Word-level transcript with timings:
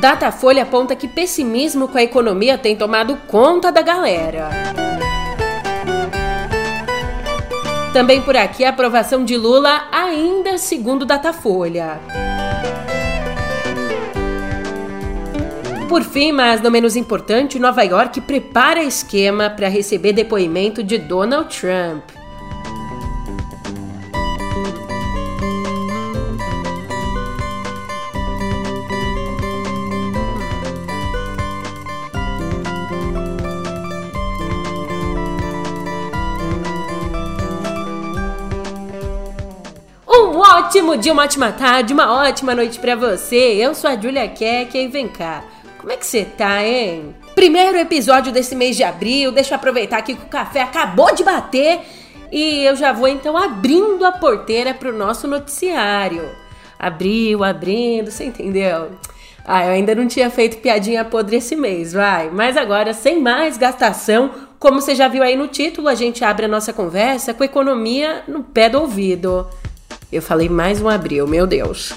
Datafolha 0.00 0.62
aponta 0.62 0.94
que 0.94 1.08
pessimismo 1.08 1.88
com 1.88 1.98
a 1.98 2.02
economia 2.02 2.56
tem 2.56 2.76
tomado 2.76 3.16
conta 3.26 3.72
da 3.72 3.82
galera. 3.82 4.48
Também 7.92 8.22
por 8.22 8.36
aqui 8.36 8.64
a 8.64 8.68
aprovação 8.68 9.24
de 9.24 9.36
Lula 9.36 9.88
ainda 9.90 10.56
segundo 10.56 11.04
Datafolha. 11.04 11.98
Por 15.88 16.04
fim, 16.04 16.30
mas 16.30 16.60
não 16.60 16.70
menos 16.70 16.94
importante, 16.94 17.58
Nova 17.58 17.82
York 17.82 18.20
prepara 18.20 18.84
esquema 18.84 19.50
para 19.50 19.66
receber 19.66 20.12
depoimento 20.12 20.80
de 20.80 20.96
Donald 20.96 21.48
Trump. 21.58 22.17
Ótimo 40.58 40.96
dia, 40.96 41.12
uma 41.12 41.22
ótima 41.22 41.52
tarde, 41.52 41.92
uma 41.92 42.12
ótima 42.12 42.52
noite 42.52 42.80
para 42.80 42.96
você. 42.96 43.36
Eu 43.36 43.76
sou 43.76 43.88
a 43.88 43.96
Julia 43.96 44.26
Keck 44.26 44.76
e 44.76 44.88
vem 44.88 45.06
cá. 45.06 45.44
Como 45.78 45.92
é 45.92 45.96
que 45.96 46.04
você 46.04 46.24
tá, 46.24 46.64
hein? 46.66 47.14
Primeiro 47.32 47.78
episódio 47.78 48.32
desse 48.32 48.56
mês 48.56 48.76
de 48.76 48.82
abril, 48.82 49.30
deixa 49.30 49.54
eu 49.54 49.56
aproveitar 49.56 49.98
aqui 49.98 50.16
que 50.16 50.24
o 50.24 50.28
café 50.28 50.62
acabou 50.62 51.14
de 51.14 51.22
bater 51.22 51.80
e 52.32 52.64
eu 52.64 52.74
já 52.74 52.92
vou 52.92 53.06
então 53.06 53.36
abrindo 53.36 54.04
a 54.04 54.10
porteira 54.10 54.74
pro 54.74 54.92
nosso 54.92 55.28
noticiário. 55.28 56.28
Abriu, 56.76 57.44
abrindo, 57.44 58.10
você 58.10 58.24
entendeu? 58.24 58.90
Ah, 59.44 59.64
eu 59.64 59.70
ainda 59.70 59.94
não 59.94 60.08
tinha 60.08 60.28
feito 60.28 60.58
piadinha 60.58 61.04
podre 61.04 61.36
esse 61.36 61.54
mês, 61.54 61.92
vai. 61.92 62.30
Mas 62.30 62.56
agora, 62.56 62.92
sem 62.92 63.20
mais 63.20 63.56
gastação, 63.56 64.32
como 64.58 64.80
você 64.80 64.96
já 64.96 65.06
viu 65.06 65.22
aí 65.22 65.36
no 65.36 65.46
título, 65.46 65.86
a 65.86 65.94
gente 65.94 66.24
abre 66.24 66.46
a 66.46 66.48
nossa 66.48 66.72
conversa 66.72 67.32
com 67.32 67.44
economia 67.44 68.24
no 68.26 68.42
pé 68.42 68.68
do 68.68 68.80
ouvido. 68.80 69.46
Eu 70.10 70.22
falei 70.22 70.48
mais 70.48 70.80
um 70.80 70.88
abril, 70.88 71.26
meu 71.26 71.46
Deus. 71.46 71.92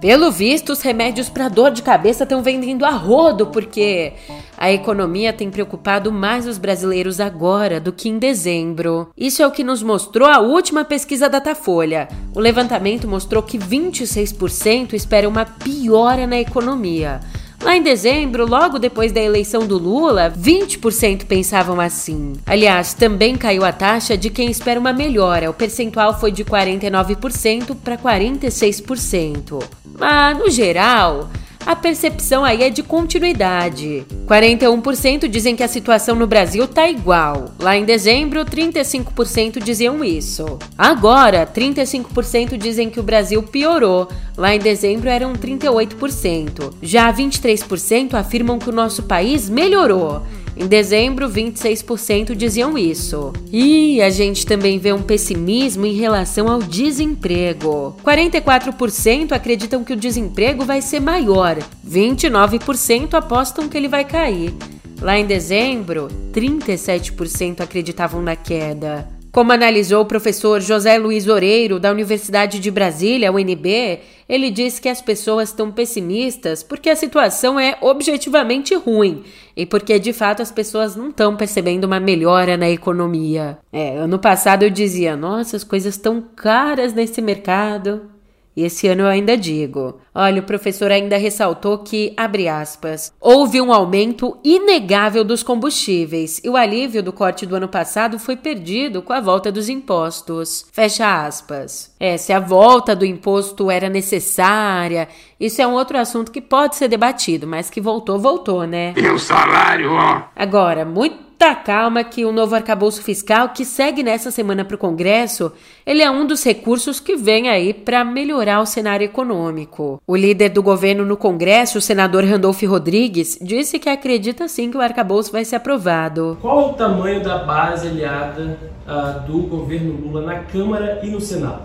Pelo 0.00 0.32
visto, 0.32 0.72
os 0.72 0.80
remédios 0.80 1.28
para 1.28 1.48
dor 1.48 1.70
de 1.70 1.82
cabeça 1.82 2.24
estão 2.24 2.42
vendendo 2.42 2.84
a 2.84 2.90
rodo, 2.90 3.46
porque 3.46 4.14
a 4.60 4.70
economia 4.70 5.32
tem 5.32 5.50
preocupado 5.50 6.12
mais 6.12 6.46
os 6.46 6.58
brasileiros 6.58 7.18
agora 7.18 7.80
do 7.80 7.94
que 7.94 8.10
em 8.10 8.18
dezembro. 8.18 9.08
Isso 9.16 9.42
é 9.42 9.46
o 9.46 9.50
que 9.50 9.64
nos 9.64 9.82
mostrou 9.82 10.28
a 10.28 10.38
última 10.38 10.84
pesquisa 10.84 11.30
da 11.30 11.38
Datafolha. 11.38 12.08
O 12.34 12.40
levantamento 12.40 13.08
mostrou 13.08 13.42
que 13.42 13.58
26% 13.58 14.92
esperam 14.92 15.30
uma 15.30 15.46
piora 15.46 16.26
na 16.26 16.38
economia. 16.38 17.20
Lá 17.62 17.74
em 17.74 17.82
dezembro, 17.82 18.46
logo 18.46 18.78
depois 18.78 19.12
da 19.12 19.20
eleição 19.20 19.66
do 19.66 19.78
Lula, 19.78 20.30
20% 20.30 21.24
pensavam 21.24 21.80
assim. 21.80 22.34
Aliás, 22.44 22.92
também 22.92 23.36
caiu 23.36 23.64
a 23.64 23.72
taxa 23.72 24.16
de 24.16 24.28
quem 24.28 24.50
espera 24.50 24.78
uma 24.78 24.92
melhora. 24.92 25.48
O 25.48 25.54
percentual 25.54 26.20
foi 26.20 26.32
de 26.32 26.44
49% 26.44 27.74
para 27.82 27.96
46%. 27.96 29.62
Mas, 29.98 30.38
no 30.38 30.50
geral, 30.50 31.30
a 31.64 31.76
percepção 31.76 32.44
aí 32.44 32.62
é 32.62 32.70
de 32.70 32.82
continuidade. 32.82 34.04
41% 34.26 35.28
dizem 35.28 35.54
que 35.54 35.62
a 35.62 35.68
situação 35.68 36.16
no 36.16 36.26
Brasil 36.26 36.66
tá 36.66 36.88
igual. 36.88 37.52
Lá 37.58 37.76
em 37.76 37.84
dezembro, 37.84 38.44
35% 38.44 39.62
diziam 39.62 40.02
isso. 40.02 40.58
Agora, 40.76 41.46
35% 41.46 42.56
dizem 42.56 42.88
que 42.88 42.98
o 42.98 43.04
Brasil 43.04 43.42
piorou. 43.42 44.08
Lá 44.36 44.54
em 44.54 44.58
dezembro 44.58 45.08
eram 45.08 45.34
38%. 45.34 46.74
Já 46.82 47.12
23% 47.12 48.14
afirmam 48.14 48.58
que 48.58 48.70
o 48.70 48.72
nosso 48.72 49.02
país 49.02 49.48
melhorou. 49.50 50.22
Em 50.56 50.66
dezembro, 50.66 51.28
26% 51.28 52.34
diziam 52.34 52.76
isso. 52.76 53.32
E 53.52 54.00
a 54.02 54.10
gente 54.10 54.44
também 54.44 54.78
vê 54.78 54.92
um 54.92 55.02
pessimismo 55.02 55.86
em 55.86 55.94
relação 55.94 56.48
ao 56.48 56.60
desemprego. 56.60 57.96
44% 58.04 59.32
acreditam 59.32 59.84
que 59.84 59.92
o 59.92 59.96
desemprego 59.96 60.64
vai 60.64 60.82
ser 60.82 61.00
maior, 61.00 61.56
29% 61.86 63.14
apostam 63.14 63.68
que 63.68 63.76
ele 63.76 63.88
vai 63.88 64.04
cair. 64.04 64.52
Lá 65.00 65.18
em 65.18 65.24
dezembro, 65.24 66.08
37% 66.32 67.60
acreditavam 67.60 68.20
na 68.20 68.36
queda. 68.36 69.19
Como 69.32 69.52
analisou 69.52 70.02
o 70.02 70.06
professor 70.06 70.60
José 70.60 70.98
Luiz 70.98 71.28
Oreiro, 71.28 71.78
da 71.78 71.92
Universidade 71.92 72.58
de 72.58 72.68
Brasília, 72.68 73.30
UNB, 73.30 74.00
ele 74.28 74.50
diz 74.50 74.80
que 74.80 74.88
as 74.88 75.00
pessoas 75.00 75.50
estão 75.50 75.70
pessimistas 75.70 76.64
porque 76.64 76.90
a 76.90 76.96
situação 76.96 77.58
é 77.58 77.76
objetivamente 77.80 78.74
ruim 78.74 79.22
e 79.56 79.64
porque 79.64 80.00
de 80.00 80.12
fato 80.12 80.42
as 80.42 80.50
pessoas 80.50 80.96
não 80.96 81.10
estão 81.10 81.36
percebendo 81.36 81.84
uma 81.84 82.00
melhora 82.00 82.56
na 82.56 82.68
economia. 82.68 83.58
É, 83.72 83.98
ano 83.98 84.18
passado 84.18 84.64
eu 84.64 84.70
dizia: 84.70 85.16
nossa, 85.16 85.56
as 85.56 85.62
coisas 85.62 85.94
estão 85.94 86.20
caras 86.34 86.92
nesse 86.92 87.22
mercado. 87.22 88.09
E 88.56 88.64
esse 88.64 88.88
ano 88.88 89.02
eu 89.02 89.06
ainda 89.06 89.36
digo. 89.36 90.00
Olha, 90.14 90.40
o 90.40 90.44
professor 90.44 90.90
ainda 90.90 91.16
ressaltou 91.16 91.78
que, 91.78 92.12
abre 92.16 92.48
aspas, 92.48 93.12
houve 93.20 93.60
um 93.60 93.72
aumento 93.72 94.36
inegável 94.42 95.24
dos 95.24 95.42
combustíveis 95.42 96.40
e 96.42 96.48
o 96.48 96.56
alívio 96.56 97.02
do 97.02 97.12
corte 97.12 97.46
do 97.46 97.56
ano 97.56 97.68
passado 97.68 98.18
foi 98.18 98.36
perdido 98.36 99.02
com 99.02 99.12
a 99.12 99.20
volta 99.20 99.52
dos 99.52 99.68
impostos. 99.68 100.66
Fecha 100.72 101.24
aspas. 101.24 101.94
É, 101.98 102.16
se 102.16 102.32
a 102.32 102.40
volta 102.40 102.94
do 102.96 103.06
imposto 103.06 103.70
era 103.70 103.88
necessária, 103.88 105.08
isso 105.38 105.62
é 105.62 105.66
um 105.66 105.72
outro 105.72 105.96
assunto 105.96 106.32
que 106.32 106.40
pode 106.40 106.76
ser 106.76 106.88
debatido, 106.88 107.46
mas 107.46 107.70
que 107.70 107.80
voltou, 107.80 108.18
voltou, 108.18 108.66
né? 108.66 108.92
E 108.96 109.08
o 109.08 109.18
salário, 109.18 109.92
ó. 109.92 110.22
Agora, 110.34 110.84
muito 110.84 111.29
muita 111.40 111.54
calma 111.54 112.04
que 112.04 112.22
o 112.26 112.32
novo 112.32 112.54
arcabouço 112.54 113.02
fiscal 113.02 113.48
que 113.48 113.64
segue 113.64 114.02
nessa 114.02 114.30
semana 114.30 114.62
para 114.62 114.74
o 114.74 114.78
Congresso, 114.78 115.50
ele 115.86 116.02
é 116.02 116.10
um 116.10 116.26
dos 116.26 116.44
recursos 116.44 117.00
que 117.00 117.16
vem 117.16 117.48
aí 117.48 117.72
para 117.72 118.04
melhorar 118.04 118.60
o 118.60 118.66
cenário 118.66 119.06
econômico. 119.06 120.02
O 120.06 120.14
líder 120.14 120.50
do 120.50 120.62
governo 120.62 121.06
no 121.06 121.16
Congresso, 121.16 121.78
o 121.78 121.80
senador 121.80 122.24
Randolph 122.24 122.62
Rodrigues, 122.64 123.38
disse 123.40 123.78
que 123.78 123.88
acredita 123.88 124.46
sim 124.48 124.70
que 124.70 124.76
o 124.76 124.82
arcabouço 124.82 125.32
vai 125.32 125.42
ser 125.42 125.56
aprovado. 125.56 126.36
Qual 126.42 126.60
é 126.60 126.66
o 126.66 126.72
tamanho 126.74 127.24
da 127.24 127.38
base 127.38 127.88
aliada 127.88 128.58
uh, 128.86 129.26
do 129.26 129.38
governo 129.44 129.92
Lula 129.92 130.20
na 130.20 130.40
Câmara 130.40 131.00
e 131.02 131.06
no 131.08 131.22
Senado? 131.22 131.62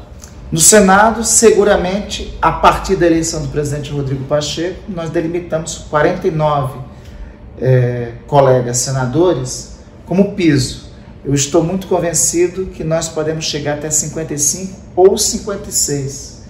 No 0.49 0.59
Senado, 0.59 1.21
seguramente, 1.21 2.33
a 2.41 2.53
partir 2.53 2.95
da 2.95 3.07
eleição 3.07 3.41
do 3.41 3.49
presidente 3.49 3.91
Rodrigo 3.91 4.23
Pacheco, 4.23 4.79
nós 4.87 5.09
delimitamos 5.09 5.79
49 5.89 6.84
é, 7.59 8.13
colegas 8.27 8.77
senadores 8.77 9.77
como 10.05 10.33
piso. 10.33 10.85
Eu 11.23 11.33
estou 11.33 11.63
muito 11.63 11.87
convencido 11.87 12.67
que 12.67 12.83
nós 12.83 13.09
podemos 13.09 13.45
chegar 13.45 13.75
até 13.75 13.89
55 13.89 14.79
ou 14.95 15.17
56, 15.17 16.43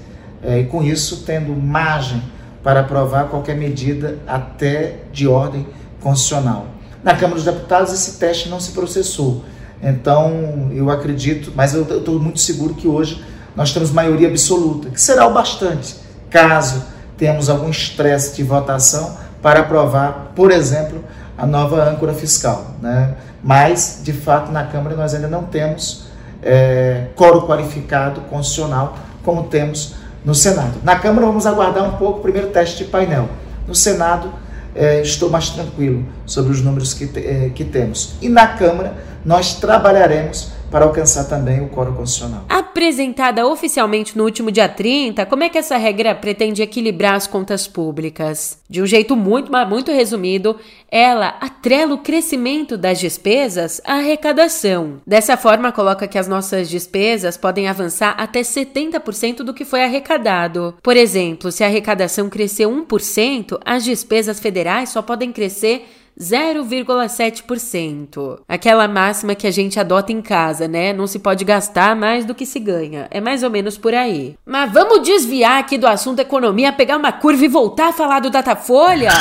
é, 0.43 0.59
e 0.59 0.65
com 0.65 0.83
isso 0.83 1.23
tendo 1.25 1.55
margem 1.55 2.21
para 2.61 2.81
aprovar 2.81 3.29
qualquer 3.29 3.55
medida 3.55 4.19
até 4.27 4.97
de 5.13 5.27
ordem 5.27 5.65
constitucional. 6.01 6.67
Na 7.03 7.13
Câmara 7.15 7.35
dos 7.35 7.45
Deputados 7.45 7.93
esse 7.93 8.17
teste 8.17 8.49
não 8.49 8.59
se 8.59 8.71
processou, 8.71 9.45
então 9.81 10.71
eu 10.73 10.89
acredito, 10.89 11.53
mas 11.55 11.73
eu 11.73 11.83
estou 11.83 12.19
muito 12.19 12.39
seguro 12.39 12.73
que 12.73 12.87
hoje 12.87 13.23
nós 13.55 13.71
temos 13.71 13.91
maioria 13.91 14.27
absoluta, 14.27 14.89
que 14.89 14.99
será 14.99 15.25
o 15.27 15.33
bastante, 15.33 15.95
caso 16.29 16.83
tenhamos 17.17 17.49
algum 17.49 17.69
estresse 17.69 18.35
de 18.35 18.43
votação 18.43 19.15
para 19.45 19.59
aprovar, 19.59 20.31
por 20.35 20.49
exemplo, 20.49 21.03
a 21.37 21.45
nova 21.45 21.87
âncora 21.87 22.15
fiscal. 22.15 22.71
Né? 22.81 23.13
Mas, 23.43 24.01
de 24.03 24.11
fato, 24.11 24.51
na 24.51 24.63
Câmara 24.63 24.95
nós 24.95 25.13
ainda 25.13 25.27
não 25.27 25.43
temos 25.43 26.07
é, 26.41 27.09
coro 27.15 27.45
qualificado 27.45 28.21
constitucional 28.21 28.97
como 29.21 29.43
temos 29.43 29.93
no 30.25 30.33
Senado. 30.33 30.79
Na 30.83 30.95
Câmara 30.95 31.27
vamos 31.27 31.45
aguardar 31.45 31.83
um 31.83 31.91
pouco 31.91 32.17
o 32.17 32.21
primeiro 32.23 32.47
teste 32.47 32.85
de 32.85 32.89
painel. 32.89 33.29
No 33.67 33.75
Senado 33.75 34.33
é, 34.73 35.03
estou 35.03 35.29
mais 35.29 35.51
tranquilo 35.51 36.03
sobre 36.25 36.51
os 36.51 36.63
números 36.63 36.95
que, 36.95 37.03
é, 37.15 37.51
que 37.53 37.63
temos. 37.63 38.15
E 38.23 38.27
na 38.27 38.47
Câmara 38.47 38.95
nós 39.23 39.53
trabalharemos 39.53 40.53
para 40.75 40.83
alcançar 40.83 41.23
também 41.23 41.61
o 41.61 41.69
coro 41.69 41.93
constitucional. 41.93 42.43
Apresentada 42.49 43.47
oficialmente 43.47 44.17
no 44.17 44.25
último 44.25 44.51
dia 44.51 44.67
30, 44.67 45.25
como 45.25 45.41
é 45.41 45.47
que 45.47 45.57
essa 45.57 45.77
regra 45.77 46.13
pretende 46.13 46.61
equilibrar 46.61 47.13
as 47.13 47.25
contas 47.25 47.65
públicas? 47.65 48.59
De 48.69 48.81
um 48.81 48.85
jeito 48.85 49.15
muito, 49.15 49.49
muito 49.69 49.89
resumido, 49.89 50.57
ela 50.91 51.29
atrela 51.39 51.93
o 51.93 51.99
crescimento 51.99 52.77
das 52.77 52.99
despesas 52.99 53.79
à 53.85 53.99
arrecadação. 53.99 54.97
Dessa 55.07 55.37
forma, 55.37 55.71
coloca 55.71 56.09
que 56.09 56.17
as 56.17 56.27
nossas 56.27 56.69
despesas 56.69 57.37
podem 57.37 57.69
avançar 57.69 58.13
até 58.17 58.41
70% 58.41 59.43
do 59.43 59.53
que 59.53 59.63
foi 59.63 59.81
arrecadado. 59.81 60.75
Por 60.83 60.97
exemplo, 60.97 61.53
se 61.53 61.63
a 61.63 61.67
arrecadação 61.67 62.29
crescer 62.29 62.65
1%, 62.65 63.57
as 63.63 63.85
despesas 63.85 64.41
federais 64.41 64.89
só 64.89 65.01
podem 65.01 65.31
crescer 65.31 65.87
0,7%. 66.19 68.41
Aquela 68.47 68.87
máxima 68.87 69.33
que 69.35 69.47
a 69.47 69.51
gente 69.51 69.77
adota 69.79 70.11
em 70.11 70.21
casa, 70.21 70.67
né? 70.67 70.93
Não 70.93 71.07
se 71.07 71.17
pode 71.19 71.43
gastar 71.43 71.95
mais 71.95 72.25
do 72.25 72.35
que 72.35 72.45
se 72.45 72.59
ganha. 72.59 73.07
É 73.11 73.19
mais 73.19 73.41
ou 73.43 73.49
menos 73.49 73.77
por 73.77 73.93
aí. 73.93 74.35
Mas 74.45 74.71
vamos 74.71 75.01
desviar 75.01 75.59
aqui 75.59 75.77
do 75.77 75.87
assunto 75.87 76.19
economia, 76.19 76.71
pegar 76.71 76.97
uma 76.97 77.11
curva 77.11 77.43
e 77.45 77.49
voltar 77.49 77.89
a 77.89 77.93
falar 77.93 78.19
do 78.19 78.29
Datafolha? 78.29 79.11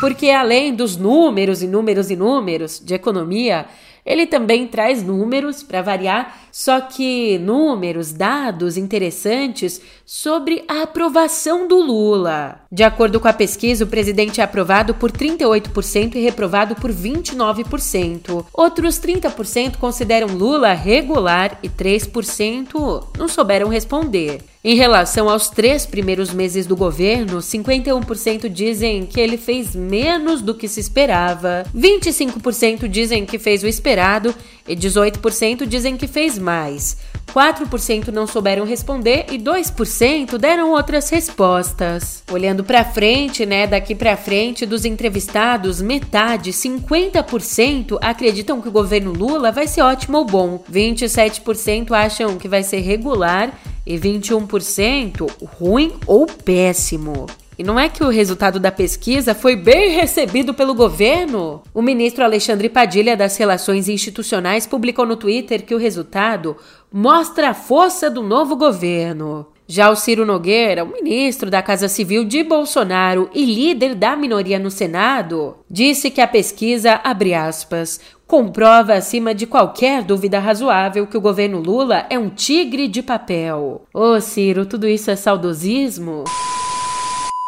Porque 0.00 0.30
além 0.30 0.74
dos 0.74 0.96
números 0.96 1.62
e 1.62 1.66
números 1.66 2.10
e 2.10 2.16
números 2.16 2.80
de 2.84 2.94
economia, 2.94 3.66
ele 4.08 4.26
também 4.26 4.66
traz 4.66 5.02
números 5.02 5.62
para 5.62 5.82
variar, 5.82 6.48
só 6.50 6.80
que 6.80 7.38
números, 7.38 8.10
dados 8.10 8.78
interessantes 8.78 9.82
sobre 10.06 10.64
a 10.66 10.84
aprovação 10.84 11.68
do 11.68 11.76
Lula. 11.76 12.62
De 12.72 12.82
acordo 12.82 13.20
com 13.20 13.28
a 13.28 13.32
pesquisa, 13.34 13.84
o 13.84 13.88
presidente 13.88 14.40
é 14.40 14.44
aprovado 14.44 14.94
por 14.94 15.12
38% 15.12 16.14
e 16.14 16.20
reprovado 16.20 16.74
por 16.74 16.90
29%. 16.90 18.46
Outros 18.50 18.98
30% 18.98 19.76
consideram 19.76 20.28
Lula 20.28 20.72
regular 20.72 21.58
e 21.62 21.68
3% 21.68 23.08
não 23.18 23.28
souberam 23.28 23.68
responder. 23.68 24.40
Em 24.64 24.74
relação 24.74 25.30
aos 25.30 25.48
três 25.48 25.86
primeiros 25.86 26.32
meses 26.34 26.66
do 26.66 26.74
governo, 26.74 27.38
51% 27.38 28.48
dizem 28.48 29.06
que 29.06 29.20
ele 29.20 29.36
fez 29.36 29.74
menos 29.76 30.42
do 30.42 30.52
que 30.52 30.66
se 30.66 30.80
esperava, 30.80 31.64
25% 31.74 32.88
dizem 32.88 33.24
que 33.24 33.38
fez 33.38 33.62
o 33.62 33.68
esperado 33.68 34.34
e 34.66 34.74
18% 34.74 35.64
dizem 35.64 35.96
que 35.96 36.08
fez 36.08 36.36
mais. 36.36 36.96
4% 37.32 38.08
não 38.08 38.26
souberam 38.26 38.64
responder 38.64 39.26
e 39.30 39.38
2% 39.38 40.36
deram 40.38 40.72
outras 40.72 41.08
respostas. 41.08 42.24
Olhando 42.32 42.64
para 42.64 42.84
frente, 42.84 43.46
né, 43.46 43.66
daqui 43.66 43.94
para 43.94 44.16
frente 44.16 44.66
dos 44.66 44.84
entrevistados, 44.84 45.80
metade, 45.80 46.50
50% 46.52 47.98
acreditam 48.00 48.60
que 48.60 48.68
o 48.68 48.72
governo 48.72 49.12
Lula 49.12 49.52
vai 49.52 49.68
ser 49.68 49.82
ótimo 49.82 50.18
ou 50.18 50.24
bom. 50.24 50.64
27% 50.72 51.92
acham 51.92 52.36
que 52.38 52.48
vai 52.48 52.64
ser 52.64 52.80
regular 52.80 53.52
e 53.88 53.98
21% 53.98 55.26
ruim 55.58 55.94
ou 56.06 56.26
péssimo. 56.26 57.26
E 57.58 57.64
não 57.64 57.80
é 57.80 57.88
que 57.88 58.04
o 58.04 58.10
resultado 58.10 58.60
da 58.60 58.70
pesquisa 58.70 59.34
foi 59.34 59.56
bem 59.56 59.90
recebido 59.90 60.54
pelo 60.54 60.74
governo? 60.74 61.60
O 61.74 61.82
ministro 61.82 62.22
Alexandre 62.22 62.68
Padilha 62.68 63.16
das 63.16 63.36
Relações 63.36 63.88
Institucionais 63.88 64.66
publicou 64.66 65.06
no 65.06 65.16
Twitter 65.16 65.64
que 65.64 65.74
o 65.74 65.78
resultado 65.78 66.56
mostra 66.92 67.48
a 67.48 67.54
força 67.54 68.08
do 68.08 68.22
novo 68.22 68.54
governo. 68.54 69.46
Já 69.66 69.90
o 69.90 69.96
Ciro 69.96 70.24
Nogueira, 70.24 70.84
o 70.84 70.92
ministro 70.92 71.50
da 71.50 71.60
Casa 71.60 71.88
Civil 71.88 72.24
de 72.24 72.42
Bolsonaro 72.42 73.28
e 73.34 73.44
líder 73.44 73.94
da 73.94 74.16
minoria 74.16 74.58
no 74.58 74.70
Senado, 74.70 75.56
disse 75.68 76.10
que 76.10 76.20
a 76.20 76.28
pesquisa, 76.28 77.00
abre 77.04 77.34
aspas, 77.34 78.00
comprova 78.28 78.92
acima 78.92 79.34
de 79.34 79.46
qualquer 79.46 80.02
dúvida 80.02 80.38
razoável 80.38 81.06
que 81.06 81.16
o 81.16 81.20
governo 81.20 81.58
Lula 81.58 82.04
é 82.10 82.18
um 82.18 82.28
tigre 82.28 82.86
de 82.86 83.02
papel. 83.02 83.80
Ô 83.92 84.20
Ciro, 84.20 84.66
tudo 84.66 84.86
isso 84.86 85.10
é 85.10 85.16
saudosismo? 85.16 86.24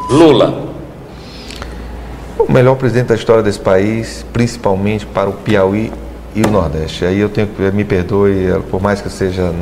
Lula. 0.09 0.73
O 2.39 2.51
melhor 2.51 2.75
presidente 2.77 3.09
da 3.09 3.15
história 3.15 3.43
desse 3.43 3.59
país, 3.59 4.25
principalmente 4.33 5.05
para 5.05 5.29
o 5.29 5.33
Piauí 5.33 5.93
e 6.35 6.41
o 6.41 6.49
Nordeste. 6.49 7.05
Aí 7.05 7.19
eu 7.19 7.29
tenho 7.29 7.45
que, 7.45 7.61
me 7.71 7.85
perdoe, 7.85 8.47
por 8.71 8.81
mais 8.81 8.99
que 9.01 9.05
eu 9.05 9.11
seja, 9.11 9.53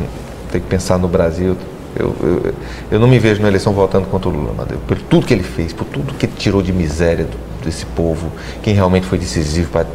tenho 0.49 0.63
que 0.63 0.69
pensar 0.69 0.97
no 0.97 1.09
Brasil, 1.09 1.57
eu, 1.97 2.15
eu, 2.21 2.53
eu, 2.91 2.99
não 2.99 3.09
me 3.09 3.19
vejo 3.19 3.41
na 3.41 3.49
eleição 3.49 3.73
votando 3.73 4.07
contra 4.07 4.29
o 4.29 4.31
Lula, 4.31 4.53
Madeu, 4.53 4.79
por 4.87 4.97
tudo 4.97 5.25
que 5.25 5.33
ele 5.33 5.43
fez, 5.43 5.73
por 5.73 5.83
tudo 5.85 6.13
que 6.13 6.27
ele 6.27 6.33
tirou 6.37 6.61
de 6.61 6.71
miséria 6.71 7.25
do, 7.25 7.37
desse 7.65 7.85
povo, 7.87 8.31
quem 8.63 8.73
realmente 8.73 9.05
foi 9.05 9.17
decisivo 9.17 9.69
para 9.69 9.85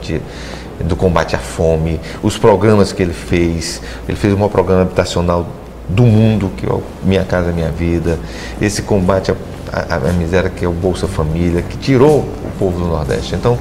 do 0.81 0.97
combate 0.97 1.37
à 1.37 1.39
fome, 1.39 2.01
os 2.23 2.37
programas 2.39 2.93
que 2.93 3.03
ele 3.03 3.13
fez, 3.13 3.81
ele 4.09 4.17
fez 4.17 4.35
maior 4.35 4.49
programa 4.49 4.83
habitacional 4.83 5.47
do 5.89 6.03
mundo, 6.03 6.51
que 6.57 6.67
é 6.67 6.73
o 6.73 6.83
Minha 7.03 7.25
Casa 7.25 7.53
Minha 7.53 7.71
Vida, 7.71 8.19
esse 8.61 8.83
combate 8.83 9.31
à 9.31 9.35
a, 9.75 9.97
a, 9.97 10.13
miséria 10.13 10.51
que 10.51 10.65
é 10.65 10.69
o 10.69 10.73
Bolsa 10.73 11.09
Família, 11.09 11.63
que 11.63 11.77
tirou 11.77 12.21
o 12.21 12.51
povo 12.59 12.79
do 12.79 12.87
Nordeste. 12.87 13.35
Então, 13.35 13.59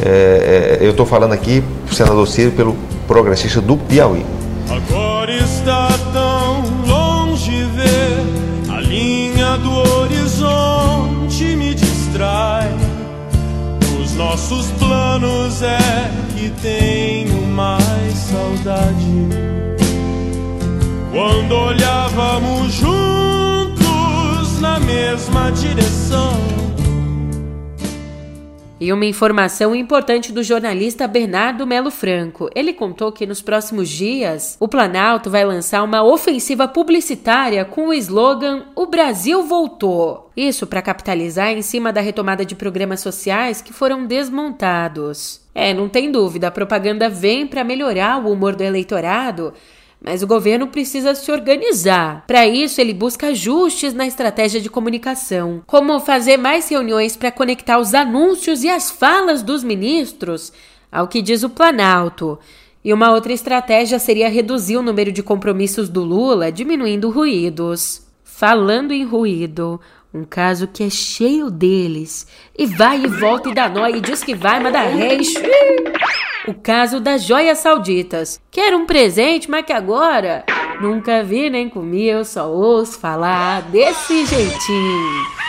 é, 0.00 0.78
é, 0.80 0.84
eu 0.84 0.90
estou 0.90 1.06
falando 1.06 1.32
aqui, 1.32 1.62
senador 1.90 2.26
Ciro, 2.26 2.50
pelo 2.52 2.76
progressista 3.06 3.60
do 3.60 3.76
Piauí. 3.76 4.24
Agora 4.68 5.32
está 5.32 5.88
tão 6.12 6.64
longe 6.86 7.64
ver 7.74 8.74
a 8.74 8.80
linha 8.80 9.56
do 9.58 9.70
horizonte 10.00 11.44
me 11.56 11.74
distrai. 11.74 12.70
Os 14.02 14.14
nossos 14.14 14.66
planos 14.72 15.62
é 15.62 16.23
que 16.44 16.50
tenho 16.60 17.46
mais 17.46 18.12
saudade. 18.14 19.28
Quando 21.10 21.52
olhávamos 21.52 22.74
juntos 22.74 24.60
na 24.60 24.78
mesma 24.80 25.50
direção. 25.52 26.34
E 28.84 28.92
uma 28.92 29.06
informação 29.06 29.74
importante 29.74 30.30
do 30.30 30.42
jornalista 30.42 31.08
Bernardo 31.08 31.66
Melo 31.66 31.90
Franco. 31.90 32.50
Ele 32.54 32.70
contou 32.70 33.10
que 33.10 33.24
nos 33.24 33.40
próximos 33.40 33.88
dias 33.88 34.58
o 34.60 34.68
Planalto 34.68 35.30
vai 35.30 35.42
lançar 35.42 35.82
uma 35.82 36.02
ofensiva 36.02 36.68
publicitária 36.68 37.64
com 37.64 37.88
o 37.88 37.94
slogan 37.94 38.66
O 38.76 38.84
Brasil 38.84 39.42
voltou. 39.42 40.30
Isso 40.36 40.66
para 40.66 40.82
capitalizar 40.82 41.48
em 41.52 41.62
cima 41.62 41.90
da 41.94 42.02
retomada 42.02 42.44
de 42.44 42.54
programas 42.54 43.00
sociais 43.00 43.62
que 43.62 43.72
foram 43.72 44.04
desmontados. 44.04 45.40
É, 45.54 45.72
não 45.72 45.88
tem 45.88 46.12
dúvida, 46.12 46.48
a 46.48 46.50
propaganda 46.50 47.08
vem 47.08 47.46
para 47.46 47.64
melhorar 47.64 48.22
o 48.22 48.30
humor 48.30 48.54
do 48.54 48.62
eleitorado 48.62 49.54
mas 50.04 50.22
o 50.22 50.26
governo 50.26 50.66
precisa 50.66 51.14
se 51.14 51.32
organizar. 51.32 52.24
Para 52.26 52.46
isso, 52.46 52.78
ele 52.78 52.92
busca 52.92 53.28
ajustes 53.28 53.94
na 53.94 54.06
estratégia 54.06 54.60
de 54.60 54.68
comunicação, 54.68 55.62
como 55.66 55.98
fazer 55.98 56.36
mais 56.36 56.68
reuniões 56.68 57.16
para 57.16 57.32
conectar 57.32 57.78
os 57.78 57.94
anúncios 57.94 58.62
e 58.62 58.68
as 58.68 58.90
falas 58.90 59.42
dos 59.42 59.64
ministros 59.64 60.52
ao 60.92 61.08
que 61.08 61.22
diz 61.22 61.42
o 61.42 61.48
Planalto. 61.48 62.38
E 62.84 62.92
uma 62.92 63.10
outra 63.10 63.32
estratégia 63.32 63.98
seria 63.98 64.28
reduzir 64.28 64.76
o 64.76 64.82
número 64.82 65.10
de 65.10 65.22
compromissos 65.22 65.88
do 65.88 66.04
Lula, 66.04 66.52
diminuindo 66.52 67.08
ruídos. 67.10 68.02
Falando 68.22 68.92
em 68.92 69.04
ruído, 69.04 69.80
um 70.12 70.22
caso 70.24 70.68
que 70.68 70.82
é 70.84 70.90
cheio 70.90 71.50
deles. 71.50 72.26
E 72.56 72.66
vai 72.66 73.02
e 73.02 73.06
volta 73.06 73.48
e 73.48 73.54
dá 73.54 73.68
nó 73.68 73.88
e 73.88 74.00
diz 74.00 74.22
que 74.22 74.34
vai, 74.34 74.60
mas 74.60 74.72
dá 74.72 74.82
reis 74.82 75.32
o 76.46 76.54
caso 76.54 77.00
das 77.00 77.22
joias 77.22 77.58
sauditas, 77.58 78.40
que 78.50 78.60
era 78.60 78.76
um 78.76 78.86
presente, 78.86 79.50
mas 79.50 79.64
que 79.64 79.72
agora 79.72 80.44
nunca 80.80 81.22
vi 81.22 81.48
nem 81.48 81.68
comi, 81.68 82.04
eu 82.04 82.24
só 82.24 82.50
ouço 82.50 82.98
falar 82.98 83.62
desse 83.62 84.26
jeitinho. 84.26 85.43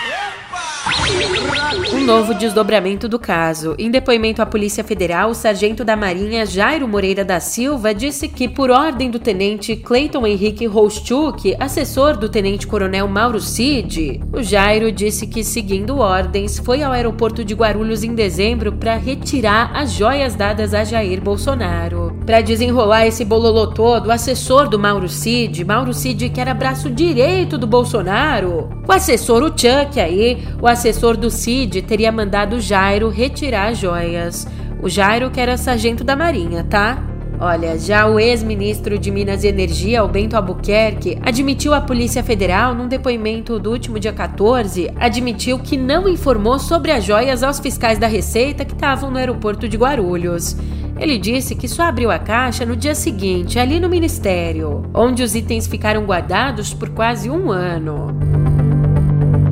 Um 1.95 2.03
novo 2.03 2.33
desdobramento 2.33 3.07
do 3.07 3.17
caso. 3.17 3.73
Em 3.79 3.89
depoimento 3.89 4.41
à 4.41 4.45
Polícia 4.45 4.83
Federal, 4.83 5.29
o 5.29 5.33
sargento 5.33 5.81
da 5.85 5.95
Marinha 5.95 6.45
Jairo 6.45 6.85
Moreira 6.85 7.23
da 7.23 7.39
Silva 7.39 7.93
disse 7.93 8.27
que, 8.27 8.49
por 8.49 8.69
ordem 8.69 9.09
do 9.09 9.17
tenente 9.17 9.77
Cleiton 9.77 10.27
Henrique 10.27 10.65
Roschuk, 10.65 11.55
assessor 11.57 12.17
do 12.17 12.27
tenente-coronel 12.27 13.07
Mauro 13.07 13.39
Cid, 13.39 14.21
o 14.33 14.43
Jairo 14.43 14.91
disse 14.91 15.25
que, 15.25 15.41
seguindo 15.41 15.99
ordens, 15.99 16.59
foi 16.59 16.83
ao 16.83 16.91
aeroporto 16.91 17.45
de 17.45 17.53
Guarulhos 17.53 18.03
em 18.03 18.13
dezembro 18.13 18.73
para 18.73 18.97
retirar 18.97 19.71
as 19.73 19.93
joias 19.93 20.35
dadas 20.35 20.73
a 20.73 20.83
Jair 20.83 21.21
Bolsonaro. 21.21 22.13
Para 22.25 22.41
desenrolar 22.41 23.07
esse 23.07 23.23
bololô 23.23 23.67
todo, 23.67 24.07
o 24.07 24.11
assessor 24.11 24.67
do 24.67 24.77
Mauro 24.77 25.07
Cid, 25.07 25.63
Mauro 25.63 25.93
Cid 25.93 26.29
que 26.29 26.41
era 26.41 26.53
braço 26.53 26.91
direito 26.91 27.57
do 27.57 27.65
Bolsonaro, 27.65 28.69
o 28.85 28.91
assessor 28.91 29.41
o 29.43 29.47
Chuck 29.47 29.97
aí, 29.97 30.43
o 30.61 30.67
assessor 30.67 31.15
do 31.15 31.31
Cid 31.31 31.84
teria 31.85 32.11
mandado 32.11 32.59
Jairo 32.59 33.09
retirar 33.09 33.69
as 33.69 33.77
joias. 33.77 34.47
O 34.81 34.89
Jairo 34.89 35.31
que 35.31 35.39
era 35.39 35.57
sargento 35.57 36.03
da 36.03 36.15
Marinha, 36.15 36.63
tá? 36.63 37.01
Olha, 37.39 37.77
já 37.77 38.07
o 38.07 38.17
ex-ministro 38.17 38.97
de 38.97 39.11
Minas 39.11 39.43
e 39.43 39.47
Energia, 39.47 40.03
o 40.03 40.07
Bento 40.07 40.35
Albuquerque, 40.35 41.17
admitiu 41.21 41.73
à 41.73 41.81
Polícia 41.81 42.23
Federal, 42.23 42.73
num 42.73 42.87
depoimento 42.87 43.59
do 43.59 43.71
último 43.71 43.99
dia 43.99 44.13
14, 44.13 44.89
admitiu 44.95 45.59
que 45.59 45.75
não 45.75 46.07
informou 46.07 46.57
sobre 46.57 46.91
as 46.91 47.03
joias 47.03 47.43
aos 47.43 47.59
fiscais 47.59 47.99
da 47.99 48.07
Receita 48.07 48.63
que 48.63 48.73
estavam 48.73 49.11
no 49.11 49.17
aeroporto 49.17 49.67
de 49.67 49.75
Guarulhos. 49.75 50.55
Ele 50.97 51.17
disse 51.17 51.55
que 51.55 51.67
só 51.67 51.83
abriu 51.83 52.09
a 52.09 52.17
caixa 52.17 52.65
no 52.65 52.75
dia 52.75 52.95
seguinte, 52.95 53.59
ali 53.59 53.81
no 53.81 53.89
ministério, 53.89 54.83
onde 54.93 55.21
os 55.21 55.35
itens 55.35 55.67
ficaram 55.67 56.05
guardados 56.05 56.73
por 56.73 56.89
quase 56.89 57.29
um 57.29 57.51
ano. 57.51 58.15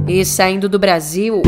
E 0.08 0.24
saindo 0.24 0.70
do 0.70 0.80
Brasil, 0.80 1.42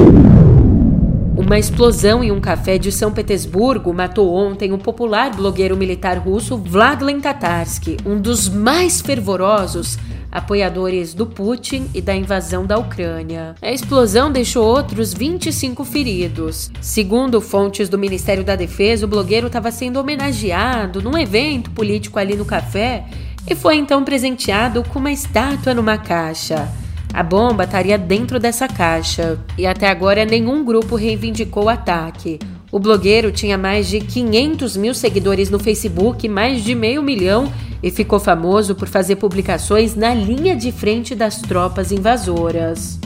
uma 1.38 1.60
explosão 1.60 2.24
em 2.24 2.32
um 2.32 2.40
café 2.40 2.78
de 2.78 2.92
São 2.92 3.12
Petersburgo 3.12 3.94
matou 3.94 4.34
ontem 4.34 4.72
o 4.72 4.78
popular 4.78 5.36
blogueiro 5.36 5.76
militar 5.76 6.18
russo 6.18 6.58
Vladlen 6.58 7.20
Tatarsky, 7.20 7.98
um 8.06 8.20
dos 8.20 8.48
mais 8.48 9.02
fervorosos 9.02 9.98
apoiadores 10.32 11.14
do 11.14 11.26
Putin 11.26 11.90
e 11.94 12.02
da 12.02 12.16
invasão 12.16 12.66
da 12.66 12.78
Ucrânia. 12.78 13.56
A 13.62 13.72
explosão 13.72 14.32
deixou 14.32 14.66
outros 14.66 15.14
25 15.14 15.84
feridos. 15.86 16.72
Segundo 16.82 17.40
fontes 17.40 17.88
do 17.90 17.98
Ministério 17.98 18.44
da 18.44 18.56
Defesa, 18.56 19.06
o 19.06 19.10
blogueiro 19.10 19.48
estava 19.48 19.72
sendo 19.72 20.00
homenageado 20.00 21.02
num 21.02 21.18
evento 21.18 21.72
político 21.72 22.20
ali 22.20 22.36
no 22.36 22.46
café 22.46 23.06
e 23.50 23.56
foi 23.56 23.76
então 23.76 24.04
presenteado 24.04 24.84
com 24.84 25.00
uma 25.00 25.12
estátua 25.12 25.74
numa 25.74 25.98
caixa. 25.98 26.68
A 27.16 27.24
bomba 27.24 27.64
estaria 27.64 27.98
dentro 27.98 28.42
dessa 28.42 28.68
caixa 28.68 29.40
e 29.58 29.66
até 29.66 29.88
agora 29.88 30.26
nenhum 30.26 30.66
grupo 30.66 30.98
reivindicou 30.98 31.64
o 31.64 31.70
ataque. 31.70 32.38
O 32.70 32.78
blogueiro 32.78 33.32
tinha 33.32 33.58
mais 33.58 33.88
de 33.88 34.02
500 34.02 34.76
mil 34.76 34.94
seguidores 34.94 35.50
no 35.50 35.58
Facebook, 35.58 36.28
mais 36.28 36.62
de 36.62 36.76
meio 36.76 37.02
milhão, 37.02 37.50
e 37.82 37.90
ficou 37.90 38.20
famoso 38.20 38.76
por 38.76 38.90
fazer 38.90 39.16
publicações 39.16 39.96
na 39.96 40.14
linha 40.14 40.58
de 40.58 40.74
frente 40.74 41.16
das 41.16 41.40
tropas 41.40 41.94
invasoras. 41.94 43.00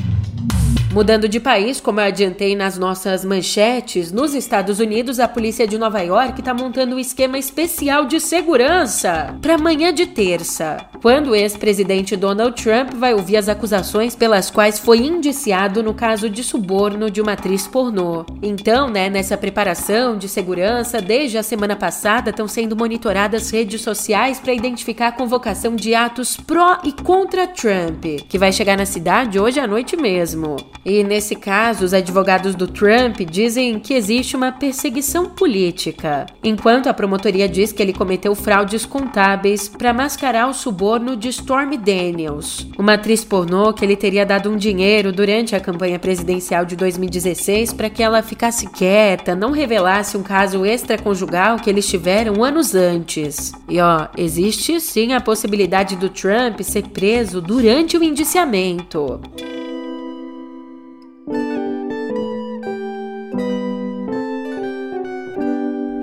Mudando 0.92 1.30
de 1.30 1.40
país, 1.40 1.80
como 1.80 2.00
eu 2.00 2.06
adiantei 2.06 2.56
nas 2.56 2.76
nossas 2.76 3.24
manchetes, 3.24 4.12
nos 4.12 4.34
Estados 4.34 4.80
Unidos, 4.80 5.20
a 5.20 5.28
polícia 5.28 5.68
de 5.68 5.78
Nova 5.78 6.02
York 6.02 6.40
está 6.40 6.52
montando 6.52 6.96
um 6.96 7.00
esquema 7.00 7.38
especial 7.38 8.06
de 8.06 8.20
segurança 8.20 9.38
para 9.40 9.54
amanhã 9.54 9.94
de 9.94 10.08
terça, 10.08 10.78
quando 11.00 11.30
o 11.30 11.36
ex-presidente 11.36 12.16
Donald 12.16 12.62
Trump 12.62 12.96
vai 12.96 13.14
ouvir 13.14 13.38
as 13.38 13.48
acusações 13.48 14.16
pelas 14.16 14.50
quais 14.50 14.80
foi 14.80 14.98
indiciado 14.98 15.84
no 15.84 15.94
caso 15.94 16.28
de 16.28 16.44
suborno 16.44 17.12
de 17.12 17.22
uma 17.22 17.34
atriz 17.34 17.68
pornô. 17.68 18.26
Então, 18.42 18.90
né, 18.90 19.12
nessa 19.12 19.38
preparação 19.38 20.18
de 20.18 20.28
segurança, 20.28 21.00
desde 21.00 21.38
a 21.38 21.44
semana 21.44 21.76
passada 21.76 22.32
estão 22.32 22.48
sendo 22.48 22.76
monitoradas 22.76 23.52
redes 23.52 23.82
sociais 23.82 24.40
para 24.40 24.56
identificar 24.56 25.10
a 25.10 25.14
convocação 25.14 25.76
de 25.76 25.94
atos 25.94 26.36
pró 26.36 26.80
e 26.84 26.92
contra 26.92 27.46
Trump, 27.46 28.04
que 28.28 28.40
vai 28.40 28.52
chegar 28.52 28.76
na 28.76 28.88
cidade 28.88 29.40
hoje 29.40 29.60
à 29.60 29.68
noite 29.68 29.96
mesmo. 29.96 30.58
E 30.86 31.04
nesse 31.04 31.36
caso, 31.36 31.86
os 31.86 31.94
advogados 31.94 32.56
do 32.56 32.66
Trump 32.66 33.20
dizem 33.30 33.80
que 33.80 33.94
existe 33.94 34.36
uma 34.36 34.51
perseguição 34.51 35.25
política, 35.25 36.25
enquanto 36.44 36.88
a 36.88 36.94
promotoria 36.94 37.48
diz 37.50 37.72
que 37.72 37.82
ele 37.82 37.94
cometeu 37.94 38.34
fraudes 38.34 38.86
contábeis 38.86 39.68
para 39.68 39.94
mascarar 39.94 40.48
o 40.48 40.54
suborno 40.54 41.16
de 41.16 41.30
Stormy 41.30 41.78
Daniels, 41.78 42.68
uma 42.78 42.94
atriz 42.94 43.24
pornô 43.24 43.74
que 43.74 43.84
ele 43.84 43.96
teria 43.96 44.25
dado 44.25 44.50
um 44.50 44.58
dinheiro 44.58 45.12
durante 45.12 45.56
a 45.56 45.60
campanha 45.60 46.00
presidencial 46.00 46.66
de 46.66 46.75
2016 46.75 47.74
para 47.74 47.89
que 47.89 48.01
ela 48.01 48.24
ficasse 48.24 48.68
quieta, 48.70 49.36
não 49.36 49.51
revelasse 49.51 50.18
um 50.18 50.24
caso 50.24 50.66
extraconjugal 50.66 51.58
que 51.58 51.70
eles 51.70 51.88
tiveram 51.88 52.44
anos 52.44 52.74
antes. 52.74 53.51
E 53.68 53.80
ó, 53.80 54.08
existe 54.18 54.80
sim 54.80 55.13
a 55.13 55.22
possibilidade 55.22 55.96
do 55.96 56.10
Trump 56.10 56.62
ser 56.62 56.88
preso 56.88 57.42
durante 57.42 57.98
o 57.98 58.04
indiciamento. 58.04 59.20